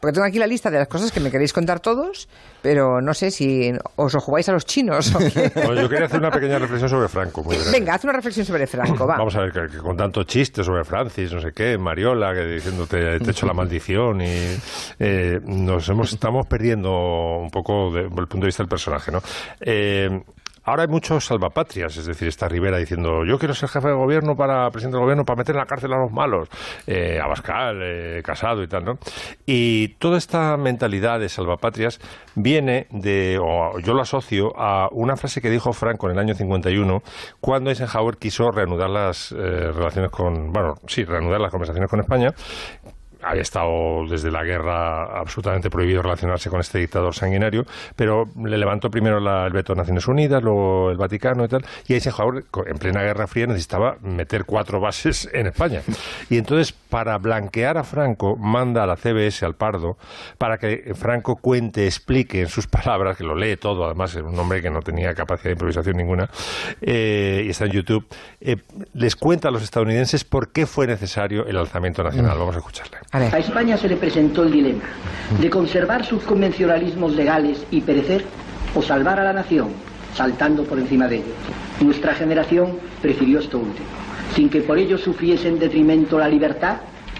[0.00, 2.28] Porque tengo aquí la lista de las cosas que me queréis contar todos,
[2.62, 5.50] pero no sé si os lo jugáis a los chinos o qué.
[5.54, 7.42] Bueno, yo quería hacer una pequeña reflexión sobre Franco.
[7.42, 7.56] Muy.
[7.72, 9.16] Venga, haz una reflexión sobre Franco, va.
[9.16, 12.44] Vamos a ver, que, que con tanto chiste sobre Francis, no sé qué, Mariola, que
[12.44, 14.56] diciéndote te echo la maldición y
[14.98, 16.90] eh, nos hemos, estamos perdiendo
[17.40, 19.22] un poco de- desde el punto de vista del personaje, ¿no?
[19.60, 20.22] Eh,
[20.66, 24.34] Ahora hay muchos salvapatrias, es decir, está Rivera diciendo yo quiero ser jefe de gobierno
[24.34, 26.48] para presidente del gobierno para meter en la cárcel a los malos,
[26.88, 28.98] eh, Abascal, eh, Casado y tal, ¿no?
[29.46, 32.00] Y toda esta mentalidad de salvapatrias
[32.34, 36.34] viene de, o yo lo asocio a una frase que dijo Franco en el año
[36.34, 37.00] 51
[37.40, 42.34] cuando Eisenhower quiso reanudar las eh, relaciones con, bueno, sí, reanudar las conversaciones con España
[43.28, 47.64] había estado desde la guerra absolutamente prohibido relacionarse con este dictador sanguinario,
[47.96, 51.64] pero le levantó primero la- el veto de Naciones Unidas, luego el Vaticano y tal,
[51.88, 55.82] y Eisenhower, co- en plena Guerra Fría, necesitaba meter cuatro bases en España.
[56.30, 59.96] Y entonces, para blanquear a Franco, manda a la CBS al Pardo
[60.38, 64.38] para que Franco cuente, explique en sus palabras, que lo lee todo, además era un
[64.38, 66.28] hombre que no tenía capacidad de improvisación ninguna,
[66.80, 68.06] eh, y está en YouTube,
[68.40, 68.56] eh,
[68.94, 72.38] les cuenta a los estadounidenses por qué fue necesario el alzamiento nacional.
[72.38, 72.98] Vamos a escucharle.
[73.16, 74.84] A España se le presentó el dilema
[75.40, 78.24] de conservar sus convencionalismos legales y perecer
[78.74, 79.68] o salvar a la nación
[80.14, 81.34] saltando por encima de ellos.
[81.80, 83.86] Nuestra generación prefirió esto último,
[84.34, 86.78] sin que por ello sufriese en detrimento la libertad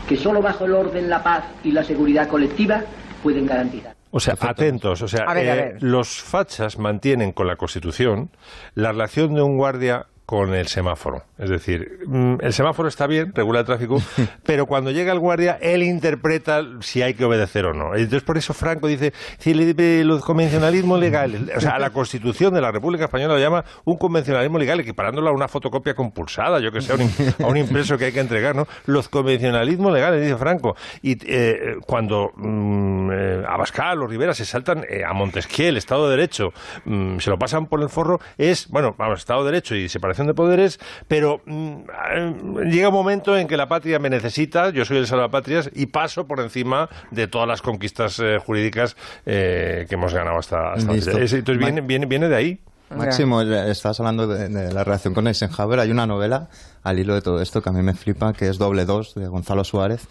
[0.08, 2.82] que solo bajo el orden, la paz y la seguridad colectiva
[3.22, 3.94] pueden garantizar.
[4.10, 5.02] O sea, atentos.
[5.02, 8.30] O sea, A ver, a eh, los fachas mantienen con la Constitución
[8.74, 11.22] la relación de un guardia con el semáforo.
[11.38, 14.02] Es decir, mm, el semáforo está bien, regula el tráfico,
[14.44, 17.94] pero cuando llega el guardia, él interpreta si hay que obedecer o no.
[17.94, 22.60] Entonces, por eso Franco dice, si le- los convencionalismos legales, o sea, la Constitución de
[22.60, 26.80] la República Española lo llama un convencionalismo legal, equiparándolo a una fotocopia compulsada, yo que
[26.80, 27.10] sé, a un,
[27.44, 28.66] a un impreso que hay que entregar, ¿no?
[28.86, 30.74] Los convencionalismos legales, dice Franco.
[31.02, 36.08] Y eh, cuando mm, eh, Abascal o Rivera se saltan eh, a Montesquieu, el Estado
[36.10, 36.52] de Derecho,
[36.84, 40.26] mm, se lo pasan por el forro, es, bueno, vamos, Estado de Derecho y separación
[40.26, 41.76] de poderes, pero mm,
[42.14, 45.86] eh, llega un momento en que la patria me necesita, yo soy el salvapatrias y
[45.86, 48.96] paso por encima de todas las conquistas eh, jurídicas
[49.26, 52.60] eh, que hemos ganado hasta, hasta entonces viene, viene, viene de ahí.
[52.88, 55.80] Máximo, eh, estás hablando de, de la relación con Eisenhower.
[55.80, 56.48] Hay una novela
[56.84, 59.26] al hilo de todo esto que a mí me flipa, que es Doble Dos, de
[59.26, 60.06] Gonzalo Suárez,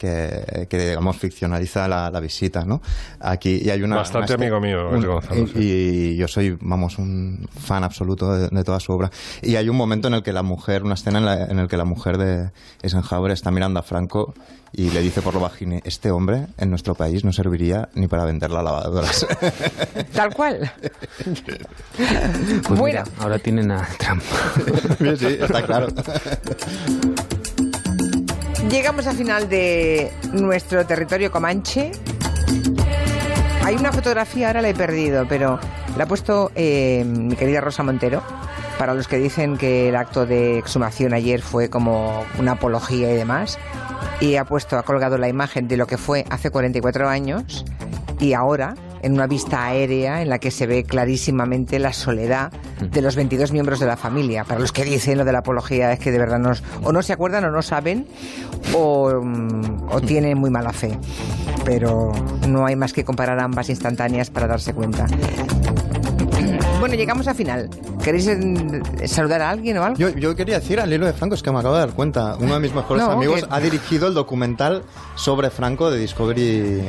[0.00, 2.80] que, que digamos, ficcionaliza la, la visita, ¿no?
[3.20, 3.96] Aquí, y hay una...
[3.96, 8.64] Bastante una- amigo mío, Gonzalo, y, y yo soy, vamos, un fan absoluto de, de
[8.64, 9.10] toda su obra.
[9.42, 11.68] Y hay un momento en el que la mujer, una escena en la, en el
[11.68, 12.50] que la mujer de
[12.82, 14.32] Eisenhower está mirando a Franco
[14.72, 18.24] y le dice por lo bajine, este hombre en nuestro país no serviría ni para
[18.24, 19.26] vender las lavadoras.
[20.14, 20.72] Tal cual.
[21.96, 22.84] Pues Bueno.
[22.84, 24.22] mira, ahora tienen a Trump.
[25.18, 25.88] sí, está claro.
[28.70, 31.90] Llegamos al final de nuestro territorio comanche.
[33.64, 35.58] Hay una fotografía, ahora la he perdido, pero
[35.96, 38.22] la ha puesto eh, mi querida Rosa Montero.
[38.78, 43.16] Para los que dicen que el acto de exhumación ayer fue como una apología y
[43.16, 43.58] demás.
[44.20, 47.64] Y ha puesto, ha colgado la imagen de lo que fue hace 44 años
[48.20, 53.02] y ahora en una vista aérea en la que se ve clarísimamente la soledad de
[53.02, 54.44] los 22 miembros de la familia.
[54.44, 57.02] Para los que dicen lo de la apología es que de verdad nos, o no
[57.02, 58.06] se acuerdan o no saben
[58.74, 60.98] o, mm, o tienen muy mala fe.
[61.64, 62.12] Pero
[62.48, 65.06] no hay más que comparar ambas instantáneas para darse cuenta.
[66.80, 67.68] Bueno, llegamos al final.
[68.02, 69.98] ¿Queréis eh, saludar a alguien o algo?
[69.98, 72.36] Yo, yo quería decir al hilo de Franco, es que me acabo de dar cuenta,
[72.40, 74.82] uno de mis mejores No, amigos que- ha dirigido el documental
[75.14, 76.40] sobre Franco de Discovery,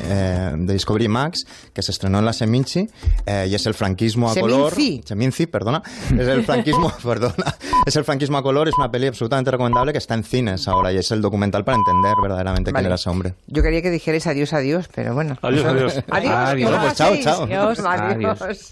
[0.05, 2.89] eh, de Discovery Max, que se estrenó en la Seminci,
[3.25, 4.71] eh, y es el franquismo a color.
[4.73, 5.01] Seminci.
[5.05, 5.83] Seminci, perdona.
[6.17, 7.55] Es el franquismo, perdona.
[7.85, 10.93] Es el franquismo a color, es una peli absolutamente recomendable que está en cines ahora,
[10.93, 12.83] y es el documental para entender verdaderamente Vale.
[12.83, 13.33] quién era ese hombre.
[13.47, 15.37] Yo quería que dijerais adiós, adiós, pero bueno.
[15.41, 16.03] Adiós, adiós.
[16.09, 16.33] Adiós.
[16.33, 16.69] Adiós.
[16.71, 17.43] ¿cómo Pues chao, chao.
[17.43, 17.79] Adiós.
[17.79, 18.41] Adiós.
[18.41, 18.69] adiós.